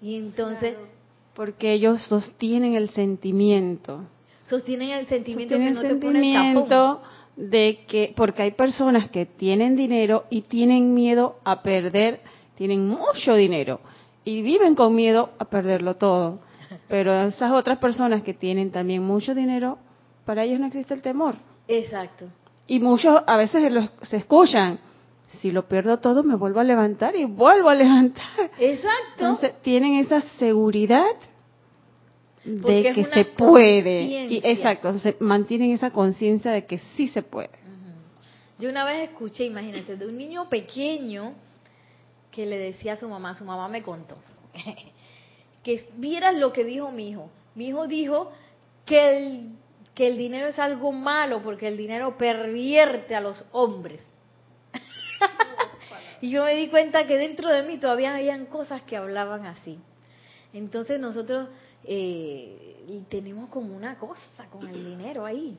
[0.00, 0.76] Y entonces
[1.34, 4.04] porque ellos sostienen el sentimiento.
[4.48, 7.02] Sostienen el sentimiento que no el sentimiento
[7.36, 12.20] de que, porque hay personas que tienen dinero y tienen miedo a perder,
[12.56, 13.80] tienen mucho dinero
[14.24, 16.40] y viven con miedo a perderlo todo.
[16.88, 19.78] Pero esas otras personas que tienen también mucho dinero,
[20.24, 21.34] para ellos no existe el temor.
[21.66, 22.26] Exacto.
[22.66, 24.78] Y muchos a veces se escuchan,
[25.34, 28.50] si lo pierdo todo me vuelvo a levantar y vuelvo a levantar.
[28.58, 29.12] Exacto.
[29.18, 31.06] Entonces tienen esa seguridad
[32.44, 34.02] de que se puede.
[34.02, 37.50] Y, exacto, se mantienen esa conciencia de que sí se puede.
[38.58, 41.34] Yo una vez escuché, imagínate, de un niño pequeño
[42.30, 44.16] que le decía a su mamá, su mamá me contó,
[45.62, 47.30] que vieras lo que dijo mi hijo.
[47.54, 48.30] Mi hijo dijo
[48.84, 49.48] que el,
[49.94, 54.00] que el dinero es algo malo porque el dinero pervierte a los hombres.
[56.24, 59.78] Y yo me di cuenta que dentro de mí todavía habían cosas que hablaban así.
[60.54, 61.50] Entonces nosotros
[61.84, 65.54] eh, tenemos como una cosa con el dinero ahí.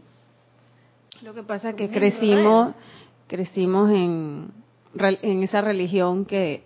[1.21, 2.73] Lo que pasa es que crecimos,
[3.27, 4.51] crecimos en,
[4.97, 6.63] en esa religión que,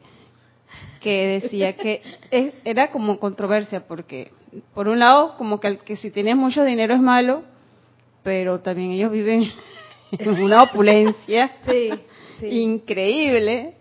[1.01, 2.01] que decía que
[2.63, 4.31] era como controversia, porque
[4.73, 7.43] por un lado, como que, que si tienes mucho dinero es malo,
[8.23, 9.51] pero también ellos viven
[10.13, 11.51] en una opulencia.
[11.67, 11.91] Sí
[12.41, 13.75] increíble.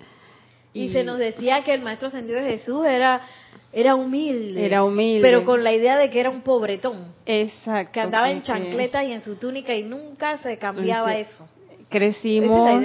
[0.73, 3.23] Y, se nos decía que el maestro ascendido de Jesús era
[3.73, 4.65] era humilde.
[4.65, 5.21] Era humilde.
[5.23, 7.13] Pero con la idea de que era un pobretón.
[7.27, 7.93] Exacto.
[7.93, 11.49] Que andaba en chancleta y en su túnica y nunca se cambiaba eso.
[11.91, 12.85] Crecimos,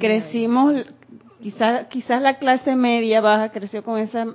[0.00, 0.84] crecimos,
[1.40, 4.26] quizás quizás la clase media baja creció con esa,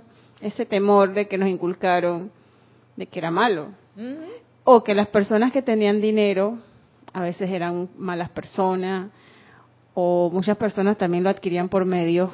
[0.41, 2.31] ese temor de que nos inculcaron
[2.95, 3.71] de que era malo.
[4.63, 6.59] O que las personas que tenían dinero
[7.13, 9.09] a veces eran malas personas,
[9.93, 12.29] o muchas personas también lo adquirían por medios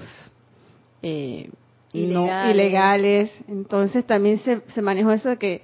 [1.02, 1.50] eh,
[1.94, 2.46] ilegales.
[2.46, 3.42] No, ilegales.
[3.48, 5.62] Entonces también se, se manejó eso de que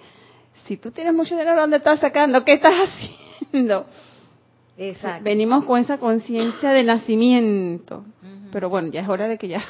[0.65, 2.43] si tú tienes mucho dinero, ¿dónde estás sacando?
[2.43, 3.85] ¿Qué estás haciendo?
[4.77, 5.23] Exacto.
[5.23, 8.05] Venimos con esa conciencia de nacimiento.
[8.51, 9.63] Pero bueno, ya es hora de que ya...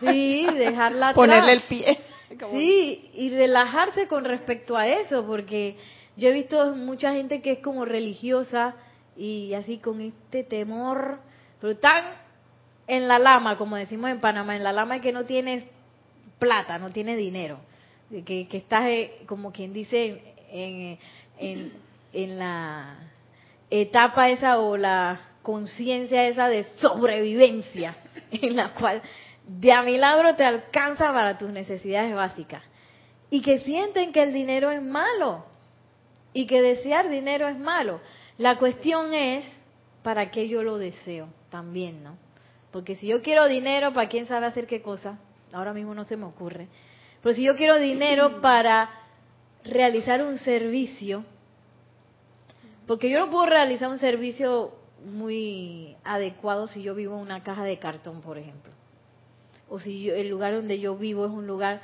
[0.00, 1.98] Sí, dejarla Ponerle el pie.
[2.52, 5.76] Sí, y relajarse con respecto a eso, porque
[6.16, 8.74] yo he visto mucha gente que es como religiosa
[9.16, 11.18] y así con este temor
[11.64, 12.04] pero están
[12.86, 15.64] en la lama, como decimos en Panamá, en la lama es que no tienes
[16.38, 17.58] plata, no tienes dinero,
[18.10, 20.98] que, que estás, eh, como quien dice, en,
[21.38, 21.72] en,
[22.12, 22.98] en la
[23.70, 27.96] etapa esa o la conciencia esa de sobrevivencia,
[28.30, 29.02] en la cual
[29.46, 32.64] de a milagro te alcanza para tus necesidades básicas.
[33.30, 35.44] Y que sienten que el dinero es malo
[36.32, 38.00] y que desear dinero es malo.
[38.38, 39.44] La cuestión es,
[40.02, 41.28] ¿para qué yo lo deseo?
[41.54, 42.16] también, ¿no?
[42.74, 45.20] Porque si yo quiero dinero, ¿para quién sabe hacer qué cosa?
[45.52, 46.66] Ahora mismo no se me ocurre.
[47.22, 48.90] Pero si yo quiero dinero para
[49.62, 51.24] realizar un servicio,
[52.88, 54.72] porque yo no puedo realizar un servicio
[55.04, 58.72] muy adecuado si yo vivo en una caja de cartón, por ejemplo.
[59.68, 61.80] O si el lugar donde yo vivo es un lugar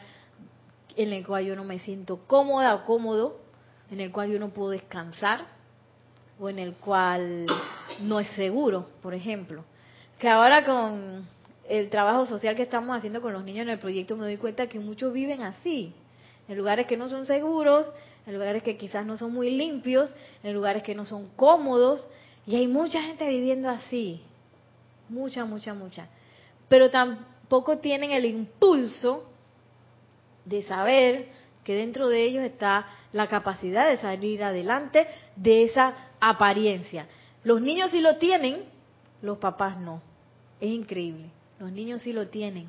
[0.96, 3.38] en el cual yo no me siento cómoda o cómodo,
[3.92, 5.46] en el cual yo no puedo descansar,
[6.40, 7.46] o en el cual
[8.00, 9.62] no es seguro, por ejemplo.
[10.20, 11.26] Que ahora con
[11.66, 14.66] el trabajo social que estamos haciendo con los niños en el proyecto me doy cuenta
[14.66, 15.94] que muchos viven así,
[16.46, 17.86] en lugares que no son seguros,
[18.26, 22.06] en lugares que quizás no son muy limpios, en lugares que no son cómodos,
[22.46, 24.22] y hay mucha gente viviendo así,
[25.08, 26.08] mucha, mucha, mucha.
[26.68, 29.24] Pero tampoco tienen el impulso
[30.44, 31.28] de saber
[31.64, 35.06] que dentro de ellos está la capacidad de salir adelante
[35.36, 37.06] de esa apariencia.
[37.42, 38.64] Los niños sí lo tienen,
[39.22, 40.09] los papás no.
[40.60, 41.30] Es increíble.
[41.58, 42.68] Los niños sí lo tienen.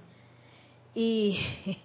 [0.95, 1.39] Y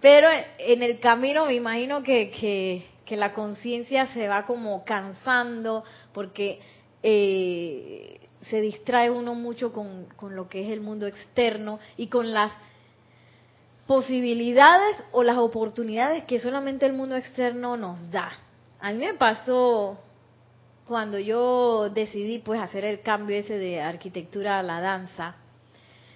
[0.00, 0.28] pero
[0.58, 6.60] en el camino me imagino que, que, que la conciencia se va como cansando porque
[7.02, 12.32] eh, se distrae uno mucho con, con lo que es el mundo externo y con
[12.32, 12.52] las
[13.86, 18.30] posibilidades o las oportunidades que solamente el mundo externo nos da.
[18.80, 19.98] A mí me pasó
[20.86, 25.36] cuando yo decidí pues hacer el cambio ese de arquitectura a la danza.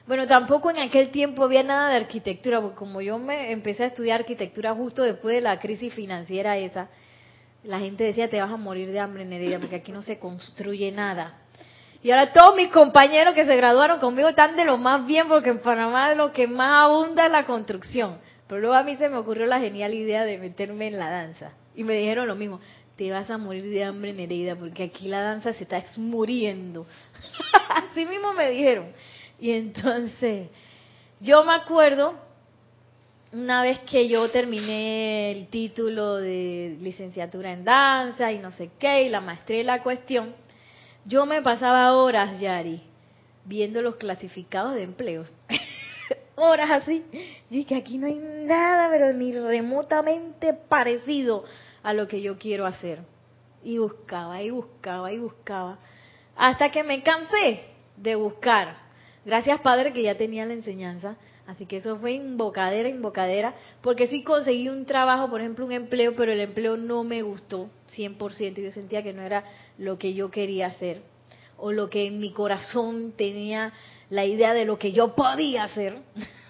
[0.06, 3.86] Bueno, tampoco en aquel tiempo había nada de arquitectura, porque como yo me empecé a
[3.88, 6.88] estudiar arquitectura justo después de la crisis financiera esa,
[7.62, 10.18] la gente decía te vas a morir de hambre en herida porque aquí no se
[10.18, 11.34] construye nada.
[12.02, 15.50] Y ahora todos mis compañeros que se graduaron conmigo están de lo más bien porque
[15.50, 18.18] en Panamá lo que más abunda es la construcción.
[18.46, 21.52] Pero luego a mí se me ocurrió la genial idea de meterme en la danza.
[21.74, 22.60] Y me dijeron lo mismo,
[22.98, 26.84] te vas a morir de hambre en herida porque aquí la danza se está muriendo.
[27.68, 28.86] Así mismo me dijeron.
[29.38, 30.48] Y entonces,
[31.20, 32.14] yo me acuerdo,
[33.32, 39.04] una vez que yo terminé el título de licenciatura en danza y no sé qué,
[39.04, 40.34] y la maestría y la cuestión,
[41.04, 42.82] yo me pasaba horas, Yari,
[43.44, 45.32] viendo los clasificados de empleos.
[46.34, 47.04] horas así.
[47.48, 51.44] Y que aquí no hay nada, pero ni remotamente parecido
[51.88, 52.98] a lo que yo quiero hacer.
[53.64, 55.78] Y buscaba, y buscaba, y buscaba.
[56.36, 57.62] Hasta que me cansé
[57.96, 58.76] de buscar.
[59.24, 61.16] Gracias, Padre, que ya tenía la enseñanza.
[61.46, 63.54] Así que eso fue invocadera, invocadera.
[63.80, 67.70] Porque sí conseguí un trabajo, por ejemplo, un empleo, pero el empleo no me gustó
[67.96, 68.62] 100%.
[68.62, 69.44] Yo sentía que no era
[69.78, 71.00] lo que yo quería hacer
[71.56, 73.72] o lo que en mi corazón tenía
[74.10, 75.96] la idea de lo que yo podía hacer.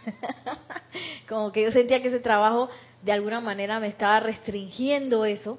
[1.29, 2.69] Como que yo sentía que ese trabajo
[3.03, 5.59] de alguna manera me estaba restringiendo eso.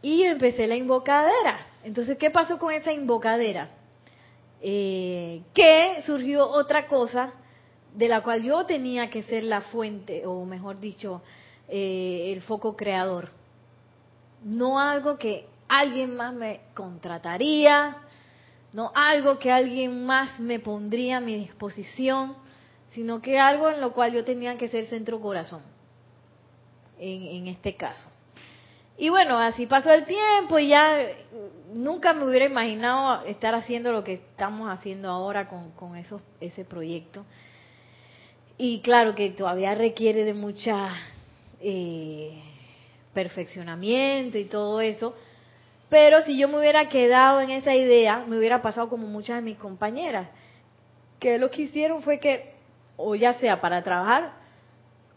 [0.00, 1.66] Y empecé la invocadera.
[1.82, 3.70] Entonces, ¿qué pasó con esa invocadera?
[4.60, 7.32] Eh, que surgió otra cosa
[7.94, 11.22] de la cual yo tenía que ser la fuente, o mejor dicho,
[11.68, 13.30] eh, el foco creador.
[14.44, 17.96] No algo que alguien más me contrataría,
[18.72, 22.36] no algo que alguien más me pondría a mi disposición,
[22.98, 25.62] sino que algo en lo cual yo tenía que ser centro corazón,
[26.98, 28.10] en, en este caso.
[28.96, 30.98] Y bueno, así pasó el tiempo y ya
[31.72, 36.64] nunca me hubiera imaginado estar haciendo lo que estamos haciendo ahora con, con esos, ese
[36.64, 37.24] proyecto.
[38.56, 40.88] Y claro que todavía requiere de mucha
[41.60, 42.42] eh,
[43.14, 45.14] perfeccionamiento y todo eso,
[45.88, 49.42] pero si yo me hubiera quedado en esa idea, me hubiera pasado como muchas de
[49.42, 50.26] mis compañeras,
[51.20, 52.57] que lo que hicieron fue que,
[52.98, 54.32] o ya sea para trabajar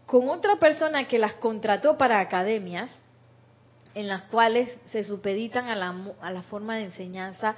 [0.05, 2.89] con otra persona que las contrató para academias,
[3.93, 7.55] en las cuales se supeditan a la, a la forma de enseñanza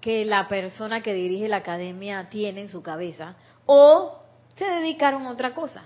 [0.00, 4.18] que la persona que dirige la academia tiene en su cabeza, o
[4.56, 5.84] se dedicaron a otra cosa.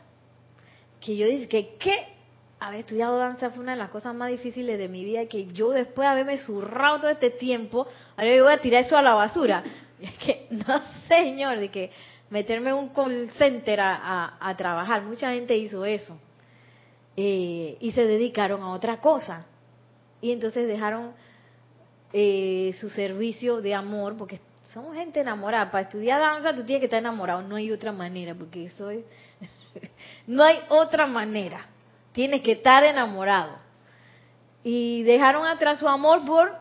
[1.01, 2.17] Que yo dije, que ¿qué
[2.59, 5.71] haber estudiado danza fue una de las cosas más difíciles de mi vida que yo
[5.71, 9.15] después de haberme zurrado todo este tiempo, ahora yo voy a tirar eso a la
[9.15, 9.63] basura.
[9.99, 11.91] Es que, no señor, de que
[12.31, 16.19] meterme en un call center a, trabajar, mucha gente hizo eso.
[17.17, 19.47] Eh, y se dedicaron a otra cosa.
[20.21, 21.13] Y entonces dejaron
[22.13, 24.41] eh, su servicio de amor, porque
[24.73, 25.71] somos gente enamorada.
[25.71, 28.91] Para estudiar danza tú tienes que estar enamorado, no hay otra manera, porque eso
[30.27, 31.67] no hay otra manera
[32.17, 33.59] tiene que estar enamorado.
[34.65, 36.57] Y dejaron atrás su amor por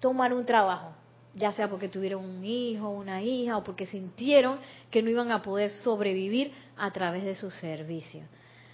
[0.00, 0.92] tomar un trabajo,
[1.34, 4.58] ya sea porque tuvieron un hijo, una hija, o porque sintieron
[4.90, 8.22] que no iban a poder sobrevivir a través de su servicio.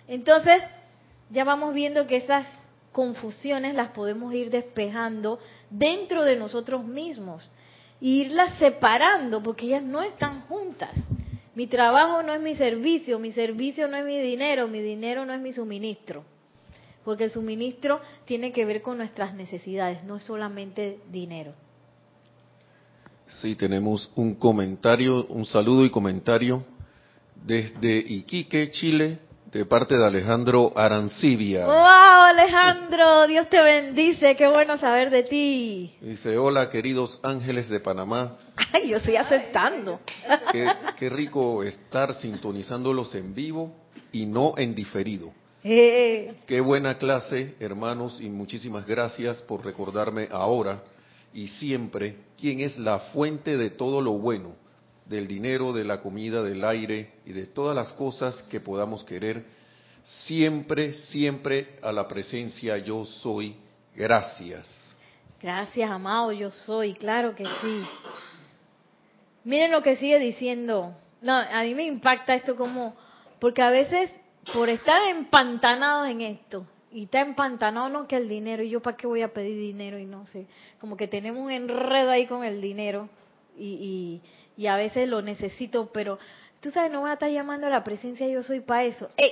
[0.09, 0.63] Entonces,
[1.31, 2.47] ya vamos viendo que esas
[2.93, 5.39] confusiones las podemos ir despejando
[5.69, 7.43] dentro de nosotros mismos
[8.01, 10.97] e irlas separando porque ellas no están juntas.
[11.55, 15.33] Mi trabajo no es mi servicio, mi servicio no es mi dinero, mi dinero no
[15.35, 16.25] es mi suministro.
[17.05, 21.55] porque el suministro tiene que ver con nuestras necesidades, no es solamente dinero.
[23.27, 26.65] Sí, tenemos un comentario, un saludo y comentario
[27.45, 29.19] desde Iquique, Chile,
[29.53, 31.65] de parte de Alejandro Arancibia.
[31.67, 33.27] ¡Wow, Alejandro!
[33.27, 35.95] Dios te bendice, qué bueno saber de ti.
[36.01, 38.37] Dice, hola queridos ángeles de Panamá.
[38.73, 40.01] Ay, yo estoy aceptando.
[40.99, 43.75] Qué, rico estar sintonizándolos en vivo
[44.13, 45.33] y no en diferido.
[45.63, 46.35] Eh.
[46.47, 50.83] Qué buena clase, hermanos, y muchísimas gracias por recordarme ahora
[51.33, 54.55] y siempre quién es la fuente de todo lo bueno
[55.07, 59.45] del dinero, de la comida, del aire y de todas las cosas que podamos querer,
[60.25, 63.57] siempre, siempre a la presencia yo soy.
[63.95, 64.69] Gracias.
[65.41, 67.87] Gracias, amado, yo soy, claro que sí.
[69.45, 70.93] Miren lo que sigue diciendo.
[71.21, 72.97] No, a mí me impacta esto como,
[73.39, 74.11] porque a veces
[74.53, 76.67] por estar empantanados en esto,
[76.97, 79.99] y está empantanado no que el dinero, y yo para qué voy a pedir dinero
[79.99, 80.47] y no sé,
[80.81, 83.11] como que tenemos un enredo ahí con el dinero
[83.59, 84.23] y,
[84.57, 86.19] y a veces lo necesito, pero
[86.61, 89.11] tú sabes, no voy a estar llamando a la presencia yo soy para eso.
[89.17, 89.31] ¡Ey!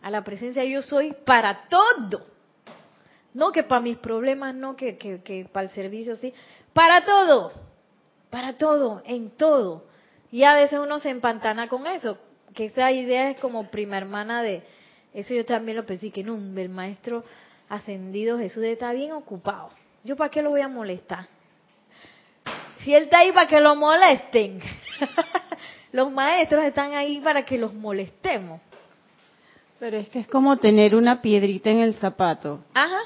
[0.00, 2.24] A la presencia yo soy para todo.
[3.34, 6.32] No que para mis problemas, no que, que, que para el servicio, sí.
[6.72, 7.52] Para todo.
[8.30, 9.84] Para todo, en todo.
[10.32, 12.16] Y a veces uno se empantana con eso.
[12.54, 14.62] Que esa idea es como prima hermana de...
[15.16, 17.24] Eso yo también lo pensé, que no, el maestro
[17.70, 19.70] ascendido Jesús está bien ocupado.
[20.04, 21.26] ¿Yo para qué lo voy a molestar?
[22.80, 24.60] Si él está ahí para que lo molesten.
[25.92, 28.60] los maestros están ahí para que los molestemos.
[29.80, 32.60] Pero es que es como tener una piedrita en el zapato.
[32.74, 33.00] Ajá.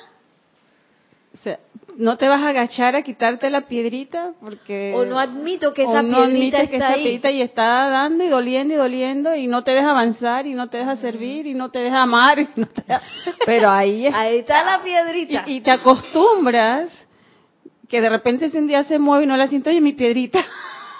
[1.33, 1.59] O sea,
[1.97, 6.03] no te vas a agachar a quitarte la piedrita porque o no admito que esa
[6.03, 7.21] piedrita está ahí.
[7.23, 10.79] y está dando y doliendo y doliendo y no te deja avanzar y no te
[10.79, 12.49] deja servir y no te deja amar
[13.47, 16.91] pero ahí ahí está la piedrita y, te acostumbras
[17.91, 20.47] que de repente si un día se mueve y no la siento, oye, mi piedrita,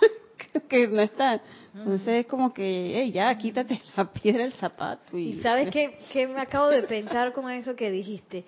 [0.69, 1.41] que no está.
[1.73, 5.17] Entonces es como que, ya, quítate la piedra del zapato.
[5.17, 8.45] ¿Y, sabes qué, qué me acabo de pensar con eso que dijiste?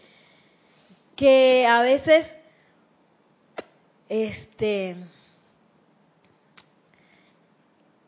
[1.16, 2.26] Que a veces,
[4.08, 4.96] este,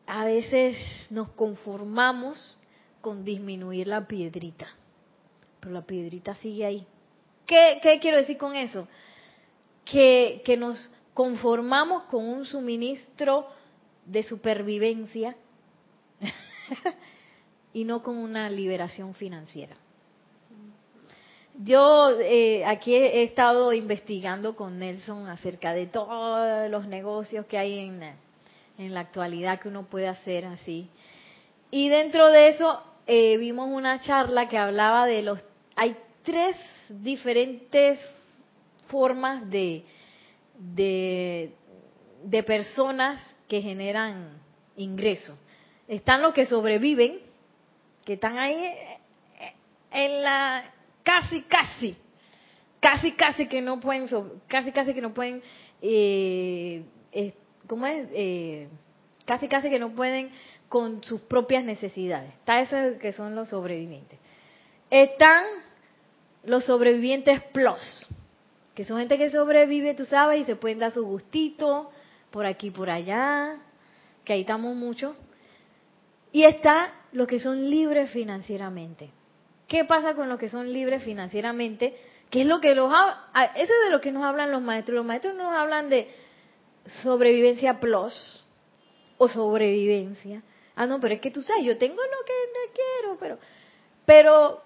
[0.07, 0.76] a veces
[1.11, 2.59] nos conformamos
[3.00, 4.66] con disminuir la piedrita,
[5.61, 6.86] pero la piedrita sigue ahí.
[7.46, 8.88] ¿Qué, qué quiero decir con eso?
[9.84, 13.46] que, que nos conformamos con un suministro
[14.07, 15.36] de supervivencia
[17.72, 19.76] y no con una liberación financiera.
[21.62, 27.78] Yo eh, aquí he, estado investigando con Nelson acerca de todos los negocios que hay
[27.78, 28.02] en,
[28.76, 30.88] en la actualidad que uno puede hacer así.
[31.70, 35.44] Y dentro de eso eh, vimos una charla que hablaba de los...
[35.76, 36.57] Hay tres
[36.88, 38.00] diferentes
[38.88, 39.84] formas de,
[40.59, 41.52] de,
[42.44, 44.38] personas que generan
[44.76, 45.38] ingresos.
[45.86, 47.20] Están los que sobreviven,
[48.05, 49.00] que están ahí eh,
[49.92, 50.73] en la
[51.05, 51.96] casi casi
[52.80, 54.07] casi casi que no pueden
[54.48, 55.40] casi casi que no pueden
[55.80, 56.82] eh,
[57.12, 57.34] eh,
[57.68, 58.68] cómo es eh,
[59.24, 60.30] casi casi que no pueden
[60.68, 64.18] con sus propias necesidades está esos que son los sobrevivientes
[64.90, 65.44] están
[66.44, 68.09] los sobrevivientes plus
[68.74, 71.90] que son gente que sobrevive, tú sabes, y se pueden dar su gustito
[72.30, 73.59] por aquí, por allá,
[74.24, 75.14] que ahí estamos mucho.
[76.32, 79.11] Y está los que son libres financieramente.
[79.68, 81.96] ¿Qué pasa con los que son libres financieramente?
[82.30, 84.96] ¿Qué es lo que los eso es de lo que nos hablan los maestros.
[84.96, 86.08] Los maestros nos hablan de
[87.02, 88.44] sobrevivencia plus
[89.18, 90.42] o sobrevivencia.
[90.76, 93.38] Ah, no, pero es que tú sabes, yo tengo lo que no quiero, pero
[94.04, 94.62] pero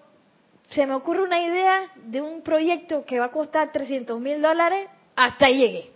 [0.71, 4.89] se me ocurre una idea de un proyecto que va a costar 300 mil dólares,
[5.17, 5.93] hasta ahí llegué.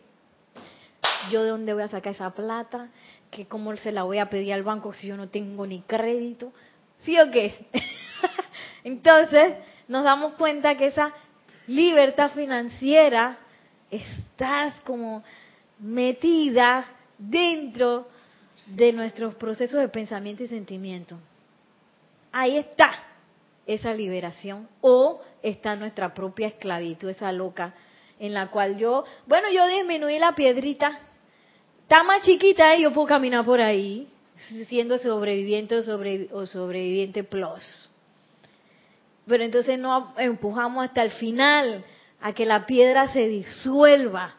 [1.30, 2.90] ¿Yo de dónde voy a sacar esa plata?
[3.30, 6.52] ¿Que ¿Cómo se la voy a pedir al banco si yo no tengo ni crédito?
[7.00, 7.66] ¿Sí o qué?
[8.84, 9.54] Entonces
[9.88, 11.12] nos damos cuenta que esa
[11.66, 13.38] libertad financiera
[13.90, 15.22] está como
[15.78, 16.86] metida
[17.18, 18.08] dentro
[18.66, 21.18] de nuestros procesos de pensamiento y sentimiento.
[22.32, 22.92] Ahí está
[23.66, 27.74] esa liberación o está nuestra propia esclavitud, esa loca,
[28.18, 30.98] en la cual yo, bueno, yo disminuí la piedrita,
[31.82, 34.08] está más chiquita y yo puedo caminar por ahí,
[34.68, 37.90] siendo sobreviviente o, o sobreviviente plus.
[39.26, 41.84] Pero entonces no empujamos hasta el final
[42.20, 44.34] a que la piedra se disuelva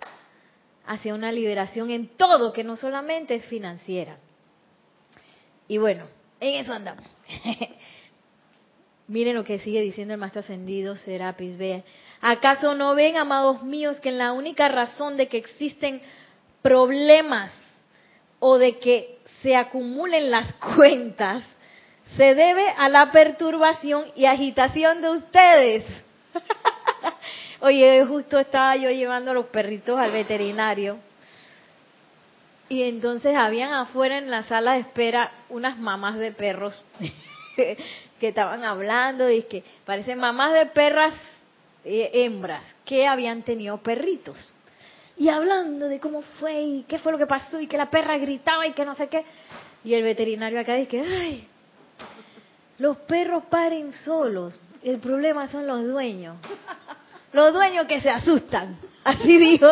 [0.86, 4.18] hacia una liberación en todo, que no solamente es financiera.
[5.68, 6.06] Y bueno,
[6.40, 7.06] en eso andamos.
[9.08, 11.84] Miren lo que sigue diciendo el maestro ascendido Serapis B.
[12.22, 16.02] ¿Acaso no ven, amados míos, que en la única razón de que existen
[16.62, 17.52] problemas
[18.40, 21.46] o de que se acumulen las cuentas
[22.16, 25.86] se debe a la perturbación y agitación de ustedes?
[27.62, 31.00] Oye, justo estaba yo llevando a los perritos al veterinario
[32.70, 36.74] y entonces habían afuera en la sala de espera unas mamás de perros
[37.56, 37.78] que
[38.20, 41.14] estaban hablando y que parecen mamás de perras
[41.86, 44.54] eh, hembras que habían tenido perritos.
[45.18, 48.18] Y hablando de cómo fue y qué fue lo que pasó y que la perra
[48.18, 49.24] gritaba y que no sé qué.
[49.84, 51.48] Y el veterinario acá dice, ay,
[52.80, 54.54] los perros paren solos,
[54.84, 56.38] el problema son los dueños.
[57.32, 58.78] Los dueños que se asustan.
[59.04, 59.68] Así dijo.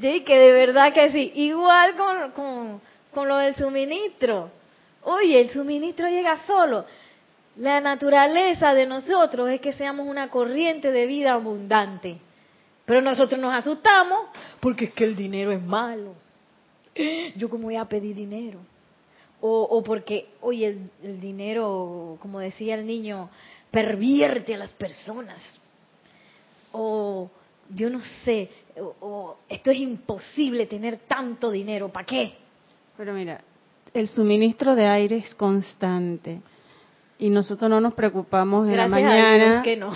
[0.00, 1.32] Y que de verdad que sí.
[1.34, 2.80] Igual con, con,
[3.12, 4.50] con lo del suministro.
[5.02, 6.84] Oye, el suministro llega solo.
[7.56, 12.18] La naturaleza de nosotros es que seamos una corriente de vida abundante.
[12.84, 14.26] Pero nosotros nos asustamos
[14.60, 16.14] porque es que el dinero es malo.
[17.36, 18.60] Yo cómo voy a pedir dinero.
[19.40, 23.28] O, o porque, oye, el, el, dinero, como decía el niño,
[23.70, 25.42] pervierte a las personas.
[26.72, 27.30] O
[27.70, 32.34] yo no sé, o, o esto es imposible tener tanto dinero, ¿para qué?
[32.96, 33.42] Pero mira,
[33.92, 36.40] el suministro de aire es constante
[37.18, 39.62] y nosotros no nos preocupamos en la mañana.
[39.62, 39.92] que no.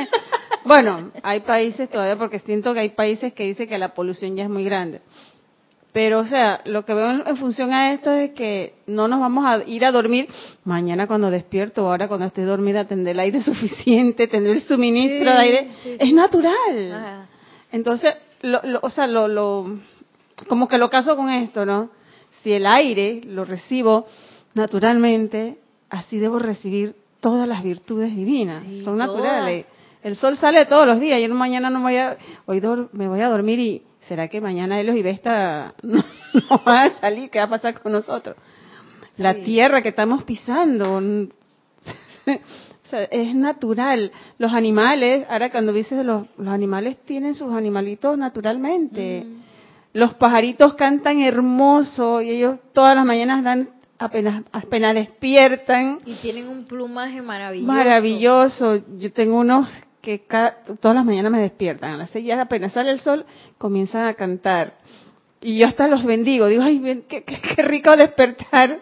[0.64, 4.44] bueno, hay países todavía, porque siento que hay países que dicen que la polución ya
[4.44, 5.00] es muy grande.
[5.94, 9.44] Pero, o sea, lo que veo en, función a esto es que no nos vamos
[9.46, 10.28] a ir a dormir
[10.64, 15.38] mañana cuando despierto, ahora cuando estoy dormida, tendré el aire suficiente, tendré el suministro de
[15.38, 15.70] aire.
[16.00, 17.28] Es natural.
[17.70, 19.78] Entonces, lo, o sea, lo, lo,
[20.48, 21.90] como que lo caso con esto, ¿no?
[22.42, 24.06] Si el aire lo recibo
[24.54, 25.58] naturalmente,
[25.90, 29.66] así debo recibir todas las virtudes divinas, son naturales.
[30.02, 32.60] El sol sale todos los días, yo mañana no voy a, hoy
[32.92, 36.02] me voy a dormir y ¿será que mañana Elos y Vesta no,
[36.32, 37.30] no van a salir?
[37.30, 38.36] ¿Qué va a pasar con nosotros?
[39.16, 41.00] La tierra que estamos pisando,
[43.10, 44.10] es natural.
[44.38, 49.24] Los animales, ahora cuando dices los, los animales tienen sus animalitos naturalmente.
[49.24, 49.42] Mm.
[49.92, 56.00] Los pajaritos cantan hermoso y ellos todas las mañanas dan apenas, apenas despiertan.
[56.04, 57.72] Y tienen un plumaje maravilloso.
[57.72, 58.82] Maravilloso.
[58.98, 59.68] Yo tengo unos
[60.04, 60.22] que
[60.80, 61.92] todas las mañanas me despiertan.
[61.92, 63.24] A las seis ya apenas sale el sol,
[63.56, 64.74] comienzan a cantar.
[65.40, 66.46] Y yo hasta los bendigo.
[66.46, 68.80] Digo, ay, qué, qué, rico despertar.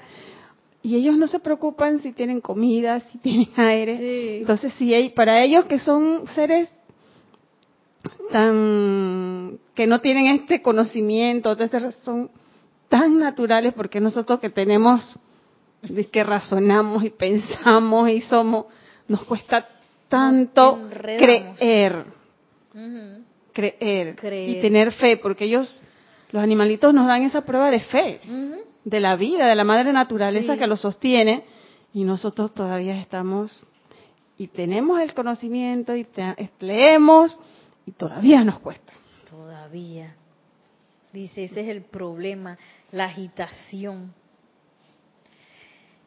[0.82, 4.38] Y ellos no se preocupan si tienen comida, si tienen aire.
[4.40, 6.68] Entonces, si hay, para ellos que son seres
[8.32, 11.56] tan que no tienen este conocimiento,
[12.02, 12.30] son
[12.88, 15.18] tan naturales porque nosotros que tenemos
[16.10, 18.66] que razonamos y pensamos y somos
[19.08, 19.66] nos cuesta
[20.12, 22.04] tanto creer,
[23.54, 25.80] creer, y tener fe, porque ellos,
[26.30, 28.20] los animalitos nos dan esa prueba de fe,
[28.84, 31.44] de la vida, de la madre naturaleza que lo sostiene,
[31.94, 33.64] y nosotros todavía estamos
[34.36, 36.06] y tenemos el conocimiento y
[36.60, 37.38] leemos
[37.86, 38.92] y todavía nos cuesta.
[39.30, 40.14] Todavía.
[41.12, 42.58] Dice, ese es el problema,
[42.90, 44.12] la agitación.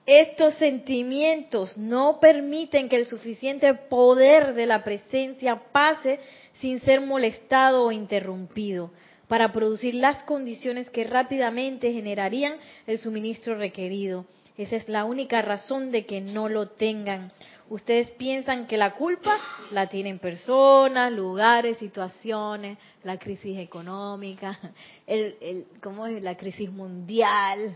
[0.06, 6.20] Estos sentimientos no permiten que el suficiente poder de la presencia pase
[6.62, 8.91] sin ser molestado o interrumpido
[9.28, 12.53] para producir las condiciones que rápidamente generarían
[12.86, 14.26] el suministro requerido.
[14.58, 17.32] Esa es la única razón de que no lo tengan.
[17.68, 19.39] Ustedes piensan que la culpa
[19.72, 24.58] la tienen personas, lugares, situaciones, la crisis económica,
[25.08, 26.22] el, el, ¿cómo es?
[26.22, 27.76] la crisis mundial,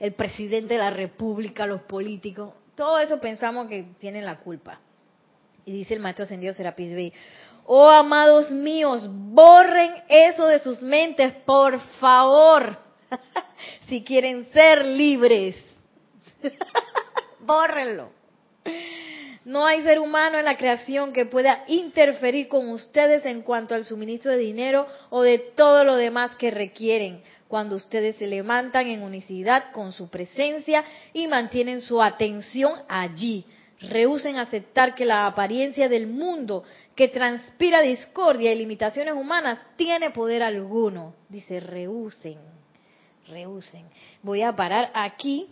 [0.00, 4.80] el presidente de la república, los políticos, todo eso pensamos que tienen la culpa.
[5.64, 7.12] Y dice el maestro ascendido Serapis Bey,
[7.66, 12.76] oh amados míos, borren eso de sus mentes, por favor,
[13.88, 15.56] si quieren ser libres.
[17.40, 18.10] Bórrenlo.
[19.44, 23.84] No hay ser humano en la creación que pueda interferir con ustedes en cuanto al
[23.84, 27.22] suministro de dinero o de todo lo demás que requieren
[27.54, 33.44] cuando ustedes se levantan en unicidad con su presencia y mantienen su atención allí.
[33.78, 36.64] Rehúsen aceptar que la apariencia del mundo
[36.96, 41.14] que transpira discordia y limitaciones humanas tiene poder alguno.
[41.28, 42.38] Dice, rehúsen,
[43.28, 43.86] rehúsen.
[44.20, 45.46] Voy a parar aquí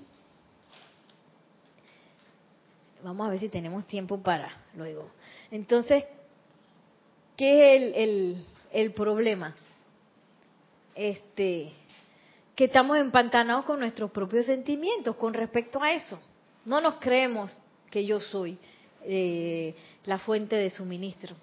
[3.04, 5.08] Vamos a ver si tenemos tiempo para luego.
[5.52, 6.04] Entonces,
[7.36, 8.36] ¿qué es el,
[8.72, 9.54] el, problema?
[10.94, 11.72] Este,
[12.54, 16.20] que estamos empantanados con nuestros propios sentimientos con respecto a eso.
[16.64, 17.50] No nos creemos
[17.90, 18.58] que yo soy.
[19.04, 19.74] eh,
[20.04, 21.34] la fuente de suministro.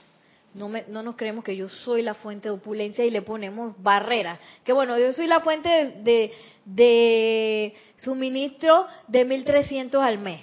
[0.53, 3.75] No, me, no nos creemos que yo soy la fuente de opulencia y le ponemos
[3.81, 4.39] barreras.
[4.63, 6.33] Que bueno, yo soy la fuente de, de,
[6.65, 10.41] de suministro de 1.300 al mes.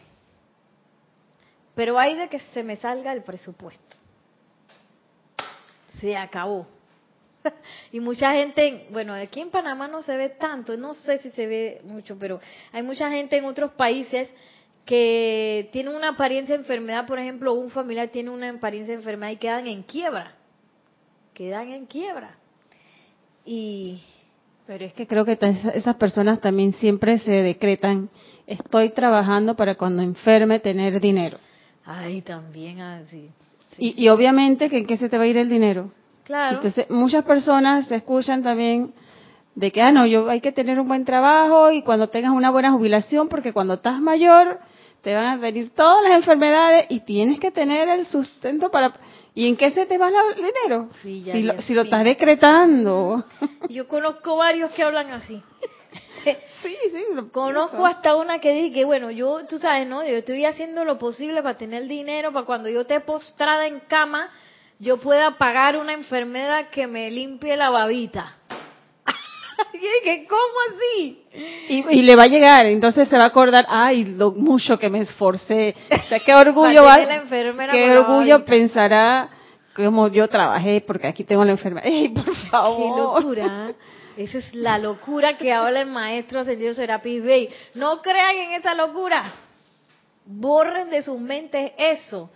[1.74, 3.96] Pero hay de que se me salga el presupuesto.
[6.00, 6.66] Se acabó.
[7.92, 11.46] y mucha gente, bueno, aquí en Panamá no se ve tanto, no sé si se
[11.46, 12.40] ve mucho, pero
[12.72, 14.28] hay mucha gente en otros países
[14.84, 19.32] que tienen una apariencia de enfermedad, por ejemplo, un familiar tiene una apariencia de enfermedad
[19.32, 20.32] y quedan en quiebra.
[21.34, 22.30] Quedan en quiebra.
[23.44, 24.00] Y
[24.66, 25.38] pero es que creo que
[25.74, 28.10] esas personas también siempre se decretan,
[28.46, 31.38] estoy trabajando para cuando enferme tener dinero.
[31.84, 33.30] Ay, también así.
[33.78, 35.92] Y, y obviamente que en qué se te va a ir el dinero.
[36.26, 36.56] Claro.
[36.56, 38.92] Entonces, muchas personas se escuchan también
[39.54, 42.50] de que, ah, no, yo hay que tener un buen trabajo y cuando tengas una
[42.50, 44.58] buena jubilación, porque cuando estás mayor
[45.02, 48.92] te van a venir todas las enfermedades y tienes que tener el sustento para...
[49.34, 50.88] ¿Y en qué se te va el dinero?
[51.02, 53.24] Sí, ya, si, lo, si lo estás decretando.
[53.68, 55.42] Yo conozco varios que hablan así.
[56.62, 57.04] sí, sí.
[57.32, 60.02] Conozco hasta una que dice que, bueno, yo, tú sabes, ¿no?
[60.02, 64.30] Yo estoy haciendo lo posible para tener dinero, para cuando yo esté postrada en cama,
[64.78, 68.36] yo pueda pagar una enfermedad que me limpie la babita.
[70.28, 71.22] ¿Cómo así?
[71.68, 75.00] Y, le va a llegar, entonces se va a acordar, ay, lo mucho que me
[75.00, 75.74] esforcé.
[75.90, 76.96] O sea, qué orgullo va,
[77.70, 79.30] qué orgullo pensará
[79.74, 81.86] como yo trabajé porque aquí tengo la enfermedad.
[81.88, 83.24] ¡Ey, por favor!
[83.24, 83.74] ¡Qué locura!
[84.16, 87.50] Esa es la locura que habla el maestro ascendido Serapis Bey.
[87.74, 89.34] No crean en esa locura.
[90.24, 92.30] Borren de sus mentes eso.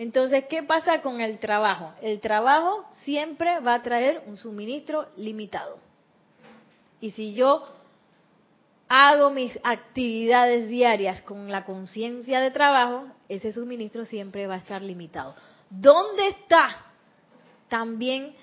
[0.00, 1.92] Entonces, ¿qué pasa con el trabajo?
[2.00, 5.78] El trabajo siempre va a traer un suministro limitado.
[7.02, 7.68] Y si yo
[8.88, 14.80] hago mis actividades diarias con la conciencia de trabajo, ese suministro siempre va a estar
[14.80, 15.34] limitado.
[15.68, 16.70] ¿Dónde está
[17.68, 18.34] también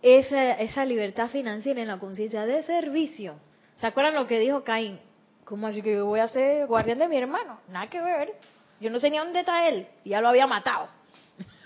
[0.00, 3.34] esa, esa libertad financiera en la conciencia de servicio?
[3.80, 5.00] ¿Se acuerdan lo que dijo Caín?
[5.44, 7.58] ¿Cómo así que yo voy a ser guardián de mi hermano?
[7.66, 8.32] Nada que ver.
[8.80, 10.88] Yo no ni dónde él, ya lo había matado.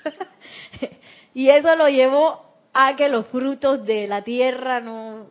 [1.35, 5.27] y eso lo llevó a que los frutos de la tierra no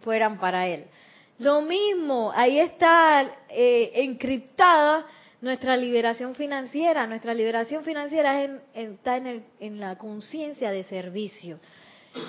[0.00, 0.86] fueran para él.
[1.38, 5.04] Lo mismo, ahí está eh, encriptada
[5.40, 7.06] nuestra liberación financiera.
[7.06, 11.58] Nuestra liberación financiera está en, en la conciencia de servicio.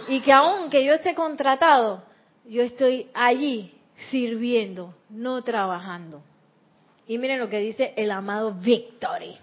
[0.08, 2.04] Y que aunque yo esté contratado,
[2.46, 3.74] yo estoy allí
[4.10, 6.22] sirviendo, no trabajando.
[7.08, 9.36] Y miren lo que dice el amado Victory.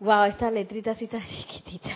[0.00, 1.90] Wow, esta letrita así está chiquitita.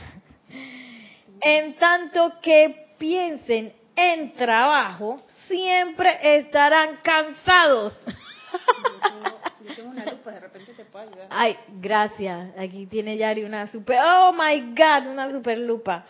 [1.41, 8.05] En tanto que piensen en trabajo, siempre estarán cansados.
[9.65, 11.27] Yo tengo una lupa, de repente te puedo ayudar.
[11.31, 12.51] Ay, gracias.
[12.59, 16.05] Aquí tiene Yari una super, oh my God, una super lupa.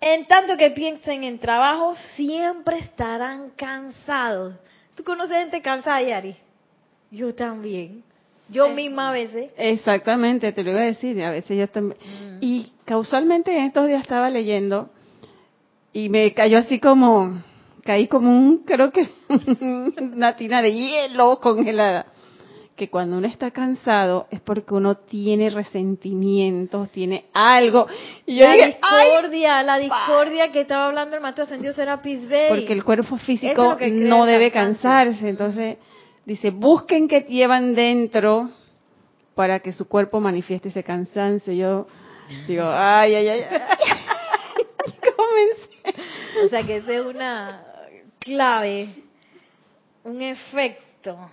[0.00, 4.56] En tanto que piensen en trabajo, siempre estarán cansados.
[4.94, 6.36] ¿Tú conoces gente cansada, Yari?
[7.10, 8.02] Yo también.
[8.48, 9.50] Yo misma a veces.
[9.56, 11.98] Exactamente, te lo iba a decir, a veces yo también.
[12.00, 12.38] Mm.
[12.40, 14.90] Y causalmente en estos días estaba leyendo
[15.92, 17.42] y me cayó así como,
[17.84, 19.08] caí como un, creo que
[19.98, 22.06] una tina de hielo congelada.
[22.76, 27.86] Que cuando uno está cansado es porque uno tiene resentimientos, tiene algo.
[28.26, 32.48] Y yo la discordia, la discordia que estaba hablando el maestro ascendido Serapis Bay.
[32.48, 35.28] Porque el cuerpo físico no debe cansarse.
[35.28, 35.78] Entonces,
[36.24, 38.50] dice, busquen que llevan dentro
[39.34, 41.52] para que su cuerpo manifieste ese cansancio.
[41.52, 41.86] Yo
[42.46, 43.44] digo, ay, ay, ay.
[45.16, 46.04] Comencé.
[46.44, 47.64] O sea que esa es una
[48.18, 48.88] clave,
[50.04, 51.30] un efecto.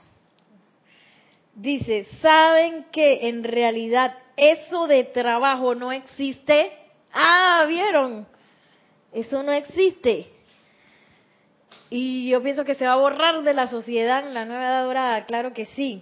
[1.60, 6.72] Dice, ¿saben que en realidad eso de trabajo no existe?
[7.12, 8.26] Ah, ¿vieron?
[9.12, 10.28] Eso no existe.
[11.90, 14.86] Y yo pienso que se va a borrar de la sociedad en la nueva edad
[14.86, 16.02] dorada, claro que sí.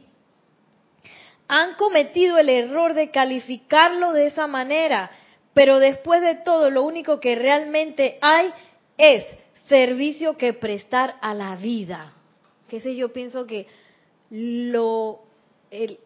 [1.47, 5.09] Han cometido el error de calificarlo de esa manera,
[5.55, 8.53] pero después de todo lo único que realmente hay
[8.99, 9.25] es
[9.65, 12.13] servicio que prestar a la vida.
[12.69, 13.65] Que sé yo pienso que
[14.29, 15.26] lo
[15.71, 15.99] el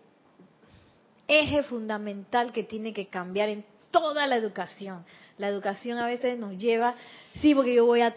[1.27, 5.05] eje fundamental que tiene que cambiar en toda la educación.
[5.37, 6.95] La educación a veces nos lleva,
[7.41, 8.13] sí, porque yo voy a,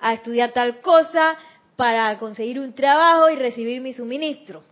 [0.00, 1.36] a, estudiar tal cosa
[1.76, 4.62] para conseguir un trabajo y recibir mi suministro.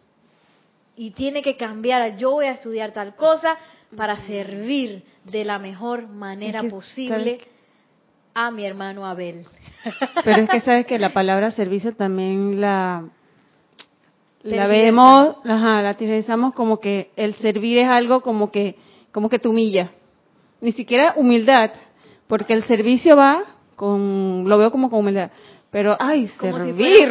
[0.96, 3.56] Y tiene que cambiar, yo voy a estudiar tal cosa
[3.96, 7.40] para servir de la mejor manera posible
[8.34, 9.46] a mi hermano Abel.
[10.24, 13.04] Pero es que sabes que la palabra servicio también la
[14.44, 18.76] la vemos, ajá, la utilizamos como que el servir es algo como que,
[19.10, 19.90] como que te humilla.
[20.60, 21.70] Ni siquiera humildad,
[22.26, 23.42] porque el servicio va
[23.76, 25.30] con, lo veo como con humildad.
[25.70, 27.08] Pero, ay, servir.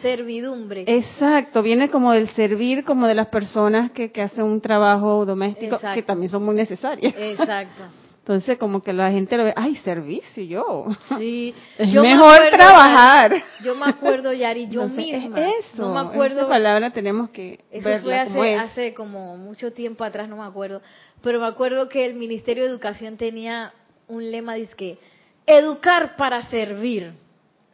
[0.00, 0.84] servidumbre.
[0.86, 5.78] Exacto, viene como del servir, como de las personas que, que hacen un trabajo doméstico,
[5.92, 7.12] que también son muy necesarias.
[7.18, 7.82] Exacto.
[8.26, 10.86] Entonces, como que la gente lo ve, ay, servicio, yo.
[11.16, 11.54] Sí.
[11.78, 13.40] Es mejor trabajar.
[13.62, 15.48] Yo me acuerdo, Yari, yo misma.
[15.60, 15.86] eso.
[15.86, 16.40] No me acuerdo.
[16.40, 20.82] Esa palabra tenemos que Eso fue hace, hace como mucho tiempo atrás, no me acuerdo.
[21.22, 23.72] Pero me acuerdo que el Ministerio de Educación tenía
[24.08, 24.98] un lema, dice que,
[25.46, 27.12] educar para servir.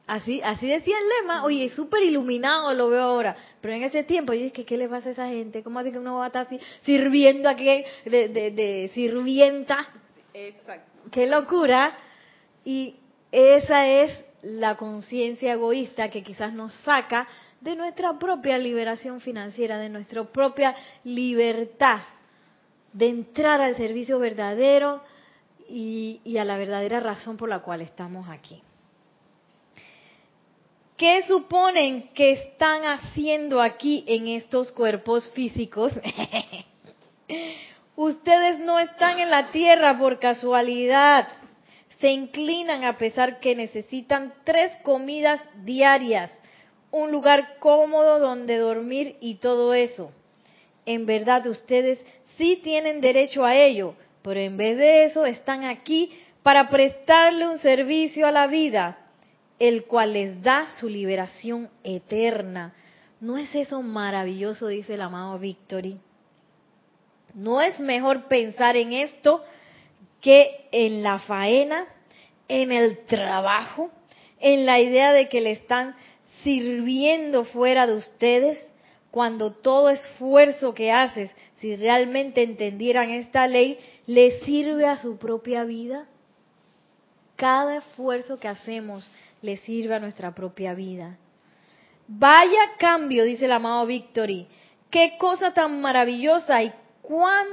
[0.07, 4.35] Así, así decía el lema, oye, súper iluminado lo veo ahora, pero en ese tiempo,
[4.35, 5.63] yo dije, ¿qué le pasa a esa gente?
[5.63, 7.65] ¿Cómo así que uno va a estar así sirviendo aquí
[8.05, 9.89] de, de, de sirvienta
[10.35, 11.11] Exacto.
[11.11, 11.97] Qué locura.
[12.65, 12.97] Y
[13.31, 17.29] esa es la conciencia egoísta que quizás nos saca
[17.61, 20.75] de nuestra propia liberación financiera, de nuestra propia
[21.05, 22.01] libertad,
[22.93, 25.03] de entrar al servicio verdadero
[25.69, 28.61] y, y a la verdadera razón por la cual estamos aquí.
[30.97, 35.93] ¿Qué suponen que están haciendo aquí en estos cuerpos físicos?
[37.97, 41.29] Ustedes no están en la tierra por casualidad.
[42.01, 46.33] Se inclinan a pesar que necesitan tres comidas diarias,
[46.91, 50.11] un lugar cómodo donde dormir y todo eso.
[50.87, 51.99] En verdad ustedes
[52.37, 56.11] sí tienen derecho a ello, pero en vez de eso están aquí
[56.43, 58.99] para prestarle un servicio a la vida,
[59.59, 62.75] el cual les da su liberación eterna.
[63.21, 64.67] ¿No es eso maravilloso?
[64.67, 65.99] Dice el amado Victory.
[67.35, 69.43] ¿No es mejor pensar en esto
[70.21, 71.87] que en la faena,
[72.49, 73.91] en el trabajo,
[74.41, 75.95] en la idea de que le están
[76.43, 78.69] sirviendo fuera de ustedes?
[79.11, 85.65] Cuando todo esfuerzo que haces, si realmente entendieran esta ley, le sirve a su propia
[85.65, 86.07] vida.
[87.37, 89.07] Cada esfuerzo que hacemos
[89.43, 91.19] le sirve a nuestra propia vida.
[92.09, 94.47] Vaya cambio, dice el amado Victory.
[94.91, 96.73] Qué cosa tan maravillosa y
[97.03, 97.47] cuán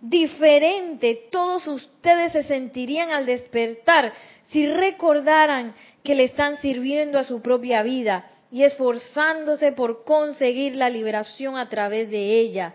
[0.00, 4.12] diferente todos ustedes se sentirían al despertar
[4.48, 10.88] si recordaran que le están sirviendo a su propia vida y esforzándose por conseguir la
[10.90, 12.74] liberación a través de ella.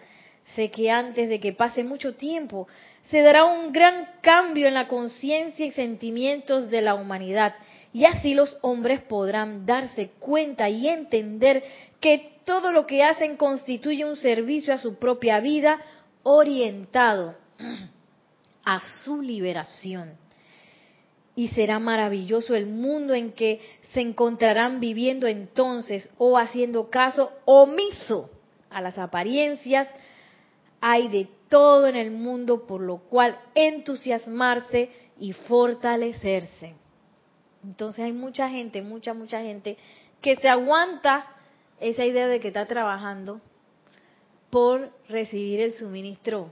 [0.55, 2.67] Sé que antes de que pase mucho tiempo
[3.09, 7.55] se dará un gran cambio en la conciencia y sentimientos de la humanidad
[7.93, 11.63] y así los hombres podrán darse cuenta y entender
[11.99, 15.79] que todo lo que hacen constituye un servicio a su propia vida
[16.23, 17.35] orientado
[18.63, 20.13] a su liberación.
[21.35, 23.61] Y será maravilloso el mundo en que
[23.93, 28.29] se encontrarán viviendo entonces o haciendo caso omiso
[28.69, 29.87] a las apariencias.
[30.81, 36.75] Hay de todo en el mundo por lo cual entusiasmarse y fortalecerse.
[37.63, 39.77] Entonces hay mucha gente, mucha, mucha gente
[40.21, 41.27] que se aguanta
[41.79, 43.41] esa idea de que está trabajando
[44.51, 46.51] por recibir el suministro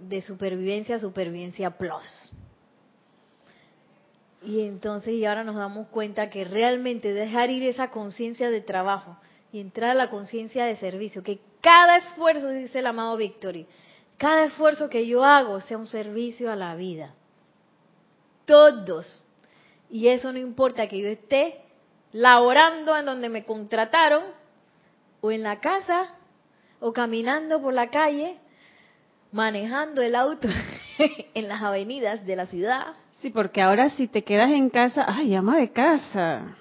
[0.00, 2.30] de supervivencia, supervivencia plus.
[4.42, 9.16] Y entonces, y ahora nos damos cuenta que realmente dejar ir esa conciencia de trabajo
[9.52, 13.66] y entrar a la conciencia de servicio, que cada esfuerzo, dice el amado Victory,
[14.18, 17.14] cada esfuerzo que yo hago sea un servicio a la vida.
[18.44, 19.22] Todos.
[19.90, 21.62] Y eso no importa que yo esté
[22.12, 24.24] laborando en donde me contrataron
[25.22, 26.14] o en la casa
[26.86, 28.36] o caminando por la calle,
[29.32, 30.48] manejando el auto
[31.34, 32.88] en las avenidas de la ciudad.
[33.22, 36.58] Sí, porque ahora si te quedas en casa, ay, llama de casa.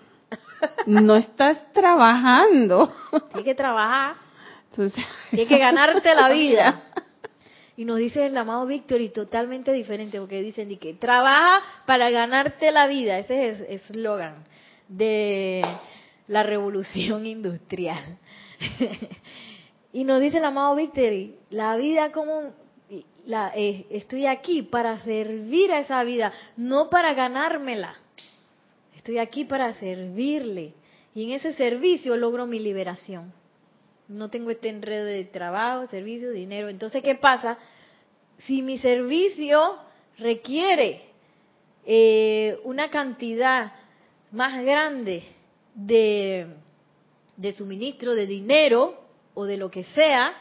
[0.86, 2.96] No estás trabajando.
[3.12, 4.16] Tienes que trabajar.
[4.70, 6.84] Entonces, Tienes que ganarte la vida.
[7.76, 12.72] Y nos dice el amado Víctor y totalmente diferente, porque dicen que trabaja para ganarte
[12.72, 13.20] la vida.
[13.20, 14.46] Ese es el eslogan
[14.88, 15.66] de
[16.28, 18.20] la revolución industrial.
[19.94, 22.52] Y nos dice el amado Victory, la vida como
[23.26, 27.96] la, eh, estoy aquí para servir a esa vida, no para ganármela.
[28.96, 30.74] Estoy aquí para servirle.
[31.14, 33.32] Y en ese servicio logro mi liberación.
[34.08, 36.70] No tengo este enredo de trabajo, servicio, dinero.
[36.70, 37.58] Entonces, ¿qué pasa?
[38.40, 39.78] Si mi servicio
[40.18, 41.02] requiere
[41.86, 43.74] eh, una cantidad
[44.32, 45.24] más grande
[45.76, 46.48] de,
[47.38, 49.03] de suministro de dinero,
[49.34, 50.34] o de lo que sea,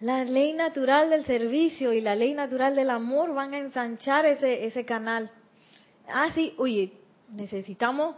[0.00, 4.66] la ley natural del servicio y la ley natural del amor van a ensanchar ese,
[4.66, 5.30] ese canal.
[6.08, 6.92] Ah, sí, oye,
[7.32, 8.16] necesitamos,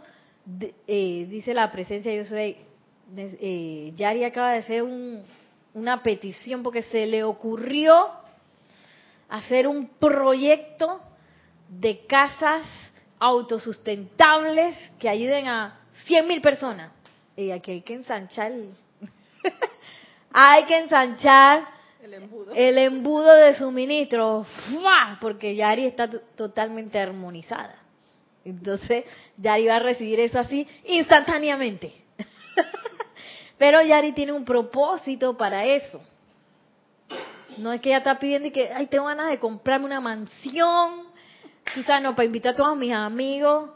[0.87, 2.57] eh, dice la presencia yo soy,
[3.15, 4.83] eh, Yari acaba de hacer
[5.73, 8.07] una petición porque se le ocurrió
[9.29, 10.99] hacer un proyecto
[11.69, 12.65] de casas
[13.19, 16.91] autosustentables que ayuden a 100 mil personas.
[17.35, 18.51] Y aquí hay que ensanchar,
[20.33, 21.79] hay que ensanchar
[22.55, 24.45] el embudo, de suministro,
[25.19, 27.75] porque Yari está totalmente armonizada.
[28.45, 29.05] Entonces,
[29.37, 31.93] Yari va a recibir eso así instantáneamente.
[33.57, 36.01] Pero Yari tiene un propósito para eso.
[37.57, 41.03] No es que ella está pidiendo y que, ay, tengo ganas de comprarme una mansión,
[41.73, 43.71] quizás no, para invitar a todos mis amigos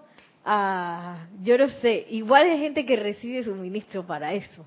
[0.45, 4.65] a, yo no sé, igual hay gente que recibe suministro para eso.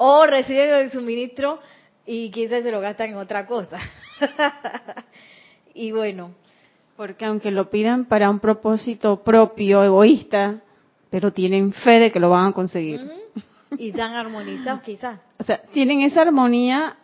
[0.00, 1.58] O reciben el suministro
[2.06, 3.78] y quizás se lo gastan en otra cosa.
[5.74, 6.34] y bueno.
[6.96, 10.60] Porque aunque lo pidan para un propósito propio, egoísta,
[11.10, 13.00] pero tienen fe de que lo van a conseguir.
[13.76, 15.18] Y están armonizados quizás.
[15.38, 16.96] O sea, tienen esa armonía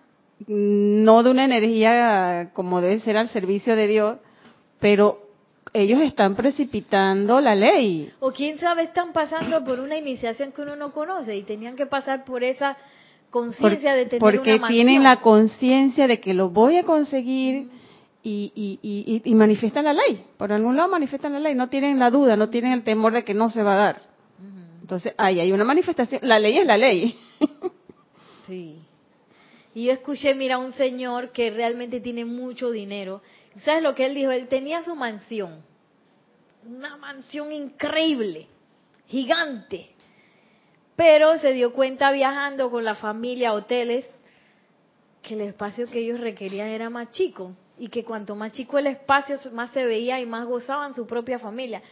[0.46, 4.18] no de una energía como debe ser al servicio de Dios,
[4.78, 5.23] pero
[5.74, 8.10] ellos están precipitando la ley.
[8.20, 11.84] O quién sabe, están pasando por una iniciación que uno no conoce y tenían que
[11.84, 12.76] pasar por esa
[13.28, 17.68] conciencia de tener porque tienen la conciencia de que lo voy a conseguir
[18.22, 20.24] y, y, y, manifiestan la ley.
[20.38, 23.24] Por algún lado manifiestan la ley, no tienen la duda, no tienen el temor de
[23.24, 24.02] que no se va a dar.
[24.80, 26.20] Entonces, ahí hay una manifestación.
[26.22, 27.18] La ley es la ley.
[28.46, 28.78] sí.
[29.74, 33.22] Y yo escuché, mira, un señor que realmente tiene mucho dinero.
[33.56, 34.30] ¿Sabes lo que él dijo?
[34.30, 35.62] Él tenía su mansión.
[36.64, 38.46] Una mansión increíble,
[39.06, 39.90] gigante.
[40.94, 44.06] Pero se dio cuenta viajando con la familia a hoteles
[45.22, 48.86] que el espacio que ellos requerían era más chico y que cuanto más chico el
[48.86, 51.82] espacio más se veía y más gozaban su propia familia.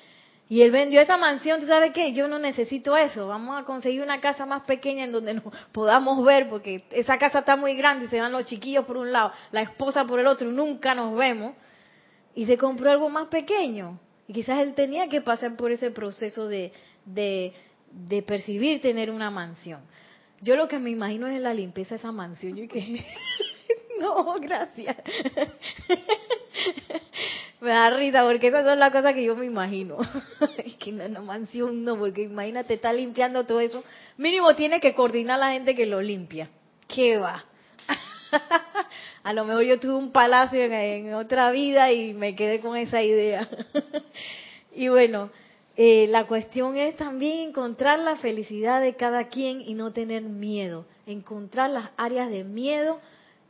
[0.48, 2.12] Y él vendió esa mansión, ¿tú sabes qué?
[2.12, 3.26] Yo no necesito eso.
[3.26, 7.40] Vamos a conseguir una casa más pequeña en donde nos podamos ver, porque esa casa
[7.40, 10.26] está muy grande y se van los chiquillos por un lado, la esposa por el
[10.26, 11.54] otro, y nunca nos vemos.
[12.34, 13.98] Y se compró algo más pequeño.
[14.26, 16.72] Y quizás él tenía que pasar por ese proceso de,
[17.04, 17.52] de,
[17.90, 19.80] de percibir tener una mansión.
[20.40, 22.56] Yo lo que me imagino es la limpieza de esa mansión.
[22.56, 23.04] Yo que
[24.00, 24.96] no, gracias.
[27.62, 29.98] me da risa porque esas son las cosas que yo me imagino.
[30.64, 33.84] es que no, no, mansión no, porque imagínate, está limpiando todo eso.
[34.16, 36.50] Mínimo tiene que coordinar la gente que lo limpia.
[36.88, 37.44] ¿Qué va?
[39.22, 43.00] a lo mejor yo tuve un palacio en, otra vida y me quedé con esa
[43.00, 43.48] idea.
[44.74, 45.30] y bueno,
[45.76, 50.84] eh, la cuestión es también encontrar la felicidad de cada quien y no tener miedo,
[51.06, 52.98] encontrar las áreas de miedo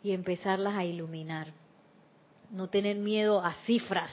[0.05, 1.62] y empezarlas a iluminar.
[2.53, 4.13] No tener miedo a cifras.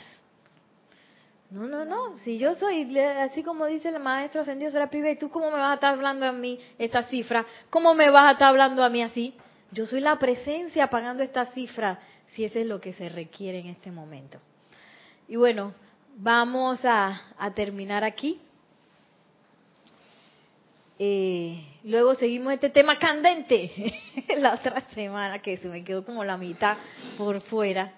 [1.52, 2.18] No, no, no.
[2.20, 5.74] Si yo soy, así como dice el maestro ascendido Serapis ¿tú cómo me vas a
[5.76, 7.46] estar hablando a mí esa cifra?
[7.70, 9.34] ¿Cómo me vas a estar hablando a mí así?
[9.72, 13.68] Yo soy la presencia pagando esta cifra, si ese es lo que se requiere en
[13.68, 14.40] este momento.
[15.28, 15.74] Y bueno,
[16.18, 17.22] vamos a,
[17.56, 18.40] terminar aquí.
[20.98, 24.02] Eh, luego seguimos este tema candente
[24.38, 26.78] la otra semana, que se me quedó como la mitad
[27.18, 27.94] por fuera.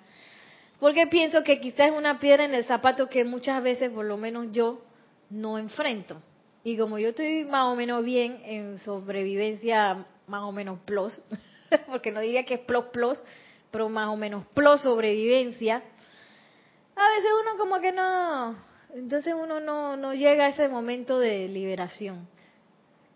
[0.82, 4.18] Porque pienso que quizás es una piedra en el zapato que muchas veces, por lo
[4.18, 4.82] menos yo,
[5.30, 6.20] no enfrento.
[6.64, 11.22] Y como yo estoy más o menos bien en sobrevivencia, más o menos plus,
[11.88, 13.20] porque no diría que es plus plus,
[13.70, 15.84] pero más o menos plus sobrevivencia,
[16.96, 18.56] a veces uno como que no,
[18.96, 22.28] entonces uno no, no llega a ese momento de liberación.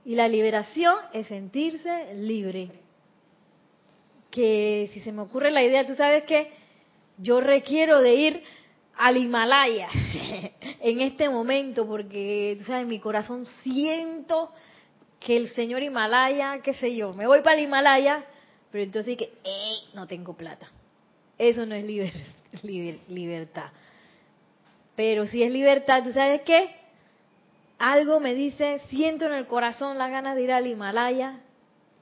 [0.06, 2.70] Y la liberación es sentirse libre.
[4.30, 6.64] Que si se me ocurre la idea, tú sabes que
[7.18, 8.44] yo requiero de ir
[8.96, 9.90] al Himalaya
[10.82, 14.52] en este momento, porque tú sabes, en mi corazón siento
[15.20, 18.26] que el señor Himalaya, qué sé yo, me voy para el Himalaya
[18.76, 19.32] pero entonces que,
[19.94, 20.70] no tengo plata.
[21.38, 21.86] Eso no es
[23.08, 23.70] libertad.
[24.98, 26.76] Pero si es libertad, ¿tú sabes qué?
[27.80, 31.40] Algo me dice, siento en el corazón las ganas de ir al Himalaya,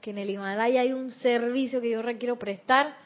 [0.00, 2.96] que en el Himalaya hay un servicio que yo requiero prestar.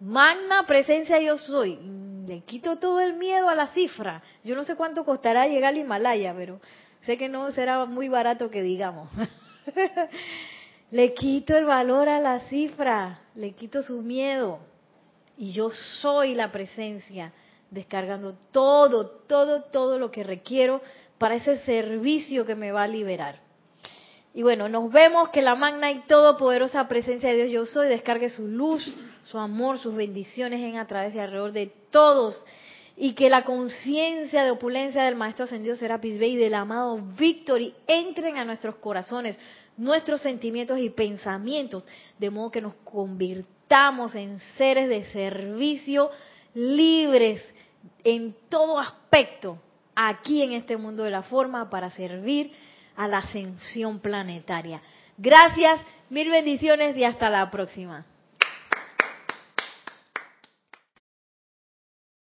[0.00, 1.78] Magna presencia yo soy.
[2.26, 4.22] Le quito todo el miedo a la cifra.
[4.44, 6.60] Yo no sé cuánto costará llegar al Himalaya, pero
[7.02, 9.10] sé que no será muy barato que digamos.
[10.90, 14.58] Le quito el valor a la cifra, le quito su miedo.
[15.36, 17.32] Y yo soy la presencia,
[17.70, 20.80] descargando todo, todo, todo lo que requiero
[21.18, 23.36] para ese servicio que me va a liberar.
[24.32, 28.30] Y bueno, nos vemos que la magna y todopoderosa presencia de Dios yo soy descargue
[28.30, 28.90] su luz,
[29.30, 32.44] su amor, sus bendiciones en a través de alrededor de todos
[32.96, 37.74] y que la conciencia de opulencia del Maestro Ascendido Serapis Bey y del amado Victory
[37.86, 39.38] entren a nuestros corazones,
[39.76, 41.86] nuestros sentimientos y pensamientos,
[42.18, 46.10] de modo que nos convirtamos en seres de servicio
[46.54, 47.44] libres
[48.02, 49.58] en todo aspecto
[49.94, 52.50] aquí en este mundo de la forma para servir
[52.96, 54.80] a la ascensión planetaria.
[55.18, 58.06] Gracias, mil bendiciones y hasta la próxima.